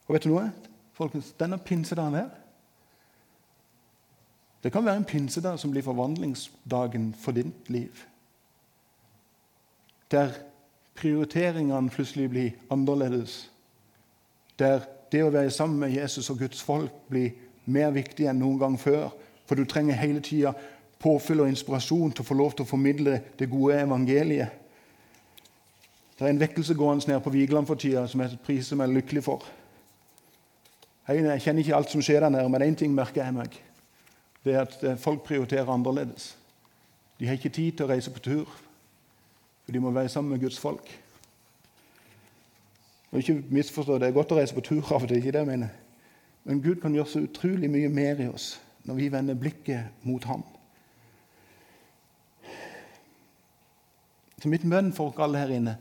Og 0.07 0.15
vet 0.15 0.25
du 0.25 0.33
noe? 0.33 0.51
Folkens, 0.93 1.33
denne 1.39 1.59
pinsedagen 1.59 2.19
her 2.21 2.42
Det 4.63 4.73
kan 4.73 4.85
være 4.85 4.97
en 4.97 5.05
pinsedag 5.05 5.59
som 5.59 5.71
blir 5.71 5.83
forvandlingsdagen 5.83 7.15
for 7.19 7.35
ditt 7.35 7.71
liv. 7.71 8.05
Der 10.11 10.31
prioriteringene 10.95 11.91
plutselig 11.91 12.31
blir 12.31 12.51
annerledes. 12.71 13.51
Der 14.59 14.85
det 15.13 15.21
å 15.25 15.33
være 15.33 15.51
sammen 15.53 15.81
med 15.83 15.93
Jesus 15.93 16.31
og 16.33 16.39
Guds 16.41 16.63
folk 16.65 16.93
blir 17.11 17.35
mer 17.69 17.91
viktig 17.93 18.27
enn 18.31 18.41
noen 18.41 18.61
gang 18.61 18.79
før. 18.81 19.11
For 19.47 19.59
du 19.59 19.67
trenger 19.69 19.99
hele 20.01 20.23
tida 20.25 20.55
påfyll 21.03 21.43
og 21.45 21.51
inspirasjon 21.51 22.15
til 22.15 22.25
å 22.25 22.29
få 22.29 22.37
lov 22.39 22.55
til 22.57 22.65
å 22.65 22.71
formidle 22.71 23.19
det 23.39 23.51
gode 23.51 23.81
evangeliet. 23.83 24.59
Det 26.17 26.29
er 26.29 26.33
en 26.33 26.41
vekkelse 26.41 26.77
gående 26.79 27.11
nede 27.11 27.25
på 27.25 27.33
Vigeland 27.35 27.67
for 27.67 27.81
tida 27.81 28.07
som 28.09 28.23
jeg 28.23 28.39
priser 28.47 28.79
meg 28.79 28.95
lykkelig 28.95 29.25
for. 29.27 29.45
Jeg 31.09 31.43
kjenner 31.43 31.65
ikke 31.65 31.77
alt 31.77 31.91
som 31.91 32.05
skjer 32.05 32.23
der 32.23 32.31
nede, 32.31 32.49
men 32.49 32.63
én 32.63 32.79
ting 32.79 32.95
merker 32.95 33.25
jeg 33.25 33.35
meg. 33.35 33.57
Det 34.45 34.55
er 34.55 34.61
at 34.61 34.85
eh, 34.85 34.99
folk 34.99 35.23
prioriterer 35.23 35.69
annerledes. 35.69 36.39
De 37.19 37.27
har 37.27 37.33
ikke 37.33 37.49
tid 37.49 37.73
til 37.73 37.87
å 37.87 37.89
reise 37.93 38.11
på 38.11 38.19
tur, 38.19 38.49
for 39.65 39.73
de 39.73 39.81
må 39.81 39.91
være 39.91 40.09
sammen 40.09 40.33
med 40.33 40.41
Guds 40.41 40.59
folk. 40.59 40.89
Og 43.13 43.19
ikke 43.19 43.45
misforstå, 43.51 43.99
Det 43.99 44.09
er 44.09 44.13
godt 44.13 44.33
å 44.33 44.37
reise 44.37 44.55
på 44.55 44.61
tur 44.61 44.93
av 44.93 45.03
og 45.03 45.09
til, 45.09 45.17
ikke 45.17 45.33
det 45.33 45.39
jeg 45.39 45.47
mener. 45.47 45.69
Men 46.45 46.63
Gud 46.63 46.81
kan 46.81 46.95
gjøre 46.95 47.09
så 47.09 47.21
utrolig 47.21 47.71
mye 47.71 47.89
mer 47.89 48.21
i 48.21 48.29
oss 48.29 48.61
når 48.85 48.95
vi 48.95 49.13
vender 49.13 49.35
blikket 49.35 49.85
mot 50.03 50.25
Ham. 50.25 50.43
Så 54.43 54.49
mitt 54.49 54.65
bønn 54.67 54.91
for 54.93 55.13
dere 55.15 55.25
alle 55.29 55.39
her 55.39 55.53
inne 55.55 55.77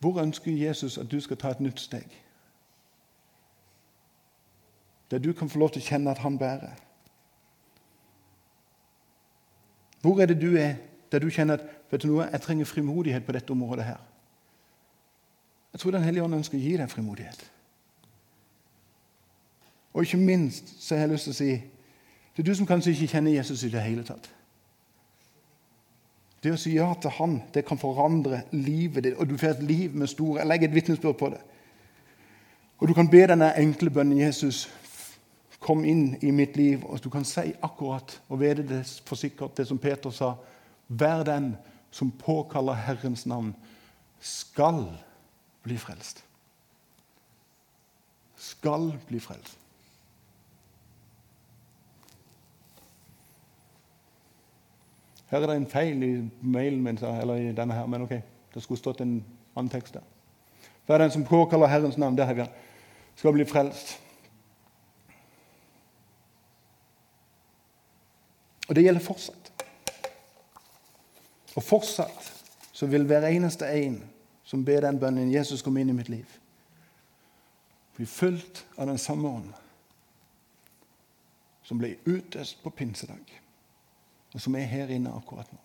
Hvor 0.00 0.22
ønsker 0.22 0.52
Jesus 0.52 0.98
at 0.98 1.10
du 1.10 1.20
skal 1.20 1.36
ta 1.36 1.50
et 1.52 1.60
nytt 1.60 1.80
steg? 1.80 2.08
Der 5.14 5.20
du 5.20 5.32
kan 5.32 5.48
få 5.48 5.58
lov 5.58 5.70
til 5.70 5.78
å 5.78 5.86
kjenne 5.86 6.10
at 6.10 6.18
han 6.18 6.34
bærer. 6.38 6.72
Hvor 10.02 10.18
er 10.18 10.26
det 10.26 10.40
du 10.40 10.56
er 10.58 10.74
der 11.12 11.22
du 11.22 11.28
kjenner 11.30 11.54
at 11.54 11.68
vet 11.92 12.02
du 12.02 12.08
noe, 12.08 12.24
jeg 12.32 12.42
trenger 12.42 12.66
frimodighet 12.66 13.22
på 13.22 13.32
dette 13.32 13.54
området? 13.54 13.84
her? 13.84 14.00
Jeg 15.72 15.80
tror 15.80 15.90
Den 15.90 16.02
hellige 16.02 16.24
ånd 16.24 16.34
ønsker 16.34 16.58
å 16.58 16.60
gi 16.60 16.74
deg 16.76 16.90
frimodighet. 16.90 17.46
Og 19.94 20.02
ikke 20.02 20.18
minst 20.18 20.74
så 20.82 20.96
har 20.96 21.06
jeg 21.06 21.14
lyst 21.14 21.30
til 21.30 21.36
å 21.36 21.38
si 21.38 21.50
det 22.34 22.42
er 22.42 22.50
du 22.50 22.54
som 22.58 22.66
kanskje 22.66 22.90
ikke 22.90 23.12
kjenner 23.14 23.38
Jesus 23.38 23.62
i 23.62 23.70
det 23.70 23.86
hele 23.86 24.02
tatt. 24.02 24.26
Det 26.42 26.52
å 26.52 26.58
si 26.58 26.74
ja 26.74 26.90
til 26.98 27.14
Han 27.20 27.42
det 27.54 27.62
kan 27.64 27.78
forandre 27.78 28.42
livet 28.50 29.04
ditt, 29.04 29.14
og 29.14 29.30
du 29.30 29.38
får 29.38 29.54
et 29.54 29.62
liv 29.62 29.94
med 29.94 30.10
store 30.10 30.40
Jeg 30.40 30.48
legger 30.48 30.68
et 30.68 30.74
vitnesbyrd 30.74 31.18
på 31.22 31.30
det. 31.30 31.40
Og 32.78 32.88
du 32.88 32.94
kan 32.94 33.10
be 33.10 33.22
denne 33.30 33.54
enkle 33.54 33.90
bønnen 33.90 34.18
Jesus 34.18 34.66
kom 35.64 35.84
inn 35.88 36.18
i 36.20 36.30
mitt 36.30 36.58
liv, 36.60 36.84
og 36.84 37.00
du 37.00 37.08
kan 37.10 37.24
si 37.24 37.54
akkurat 37.64 38.18
og 38.28 38.40
vite 38.42 38.66
det 38.68 38.82
for 39.08 39.16
sikkert, 39.16 39.56
det 39.56 39.64
som 39.68 39.80
Peter 39.80 40.12
sa. 40.12 40.34
Vær 40.88 41.24
den 41.24 41.54
som 41.94 42.10
påkaller 42.10 42.76
Herrens 42.84 43.24
navn, 43.26 43.54
skal 44.20 44.84
bli 45.64 45.78
frelst. 45.80 46.20
Skal 48.36 48.92
bli 49.08 49.20
frelst. 49.20 49.56
Her 55.32 55.40
er 55.40 55.46
det 55.46 55.56
en 55.56 55.66
feil 55.66 56.02
i 56.04 56.12
mailen 56.42 56.82
min, 56.84 57.00
eller 57.00 57.40
i 57.40 57.52
denne 57.56 57.74
her, 57.74 57.86
men 57.86 58.04
ok, 58.04 58.12
det 58.54 58.62
skulle 58.62 58.78
stått 58.78 59.00
en 59.00 59.16
annen 59.56 59.72
tekst 59.72 59.96
der. 59.96 60.04
Hver 60.86 61.00
den 61.00 61.10
som 61.10 61.24
påkaller 61.24 61.72
Herrens 61.72 61.96
navn, 61.96 62.18
der 62.18 62.28
har 62.28 62.34
vi 62.34 62.44
skal 63.16 63.32
bli 63.32 63.44
frelst. 63.48 64.03
Og 68.68 68.74
det 68.74 68.84
gjelder 68.84 69.04
fortsatt. 69.04 69.50
Og 71.54 71.62
fortsatt 71.62 72.30
så 72.72 72.86
vil 72.90 73.06
hver 73.06 73.26
eneste 73.28 73.68
en 73.68 74.00
som 74.44 74.64
ber 74.64 74.80
den 74.80 74.98
bønnen 75.00 75.32
'Jesus, 75.32 75.62
kom 75.62 75.76
inn 75.76 75.88
i 75.88 75.92
mitt 75.92 76.08
liv', 76.08 76.38
bli 77.96 78.06
fulgt 78.06 78.66
av 78.76 78.86
den 78.86 78.98
samme 78.98 79.28
ånd 79.28 79.52
som 81.62 81.78
ble 81.78 81.96
utøst 82.04 82.62
på 82.62 82.70
pinsedag 82.70 83.40
og 84.34 84.40
som 84.40 84.56
er 84.58 84.66
her 84.66 84.90
inne 84.90 85.12
akkurat 85.14 85.52
nå. 85.52 85.60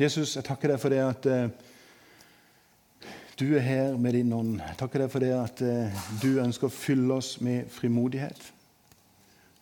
Jesus, 0.00 0.34
jeg 0.36 0.44
takker 0.44 0.72
deg 0.72 0.80
for 0.82 0.90
det 0.90 0.98
at 0.98 1.26
uh, 1.30 1.46
du 3.38 3.54
er 3.54 3.62
her 3.62 3.96
med 3.98 4.12
din 4.12 4.32
ånd. 4.34 4.56
Jeg 4.58 4.78
takker 4.80 5.04
deg 5.04 5.12
for 5.12 5.22
det 5.22 5.30
at 5.38 5.62
uh, 5.62 6.06
du 6.18 6.40
ønsker 6.42 6.66
å 6.66 6.74
fylle 6.74 7.14
oss 7.14 7.36
med 7.40 7.70
frimodighet. 7.70 8.42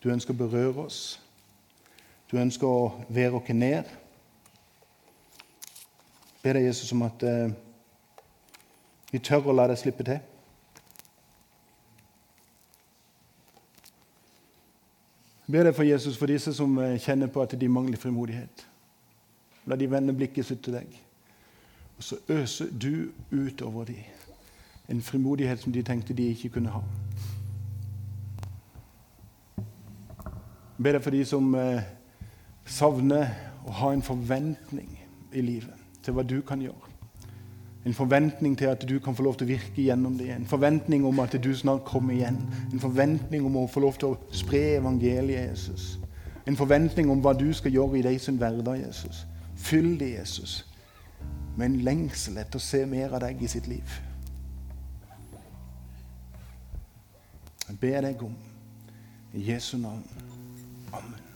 Du 0.02 0.10
ønsker 0.10 0.34
å 0.34 0.36
berøre 0.36 0.86
oss. 0.86 1.20
Du 2.30 2.36
ønsker 2.40 2.66
å 2.66 3.04
være 3.08 3.38
oss 3.38 3.52
ned. 3.54 3.90
Ber 6.42 6.58
deg, 6.58 6.66
Jesus, 6.66 6.90
om 6.92 7.04
at 7.06 7.22
eh, 7.22 7.52
vi 9.12 9.20
tør 9.22 9.52
å 9.52 9.54
la 9.54 9.68
deg 9.70 9.78
slippe 9.78 10.06
til. 10.08 10.18
Jeg 15.42 15.54
ber 15.54 15.68
deg 15.68 15.76
for 15.76 15.86
Jesus 15.86 16.18
for 16.18 16.32
disse 16.32 16.54
som 16.56 16.74
eh, 16.82 16.98
kjenner 16.98 17.30
på 17.30 17.44
at 17.44 17.54
de 17.60 17.68
mangler 17.70 18.00
frimodighet. 18.00 18.66
La 19.70 19.78
de 19.78 19.86
vende 19.86 20.16
blikket 20.16 20.48
sitt 20.48 20.64
til 20.64 20.80
deg. 20.80 20.98
Og 22.00 22.08
så 22.08 22.18
øser 22.32 22.72
du 22.74 23.12
utover 23.30 23.86
dem 23.92 24.02
en 24.90 25.02
frimodighet 25.02 25.60
som 25.62 25.72
de 25.72 25.82
tenkte 25.86 26.14
de 26.14 26.32
ikke 26.32 26.48
kunne 26.56 26.72
ha. 26.74 26.80
Ber 30.82 30.96
deg 30.96 31.04
for 31.04 31.14
de 31.14 31.22
som 31.26 31.52
eh, 31.54 31.84
savner 32.66 33.28
å 33.66 33.74
ha 33.82 33.92
en 33.94 34.02
forventning 34.02 34.88
i 35.32 35.44
livet 35.44 36.02
til 36.02 36.16
hva 36.16 36.24
du 36.26 36.40
kan 36.46 36.62
gjøre. 36.62 36.90
En 37.86 37.94
forventning 37.94 38.54
til 38.58 38.70
at 38.70 38.84
du 38.88 38.98
kan 39.02 39.14
få 39.14 39.24
lov 39.26 39.36
til 39.38 39.48
å 39.48 39.52
virke 39.56 39.82
gjennom 39.82 40.14
det. 40.18 40.28
En 40.30 40.46
forventning 40.46 41.06
om 41.06 41.18
at 41.22 41.34
du 41.42 41.50
snart 41.54 41.84
kommer 41.84 42.14
igjen. 42.14 42.38
En 42.70 42.82
forventning 42.82 43.46
om 43.46 43.56
å 43.58 43.66
få 43.70 43.82
lov 43.82 43.98
til 43.98 44.14
å 44.14 44.18
spre 44.34 44.60
evangeliet, 44.76 45.50
Jesus. 45.50 45.98
En 46.46 46.58
forventning 46.58 47.10
om 47.10 47.22
hva 47.22 47.34
du 47.38 47.48
skal 47.54 47.74
gjøre 47.74 47.98
i 47.98 48.04
deg 48.06 48.20
sin 48.22 48.38
hverdag, 48.38 48.84
Jesus. 48.84 49.24
Fyll 49.58 49.96
det, 49.98 50.12
Jesus, 50.16 50.62
med 51.56 51.68
en 51.68 51.80
lengsel 51.86 52.38
etter 52.42 52.58
å 52.58 52.62
se 52.62 52.84
mer 52.86 53.14
av 53.14 53.22
deg 53.26 53.42
i 53.42 53.50
sitt 53.50 53.70
liv. 53.70 53.98
Jeg 57.68 57.78
ber 57.82 58.02
deg 58.06 58.22
om 58.26 58.34
i 59.34 59.46
Jesu 59.50 59.76
navn. 59.78 60.31
Amen. 60.92 61.31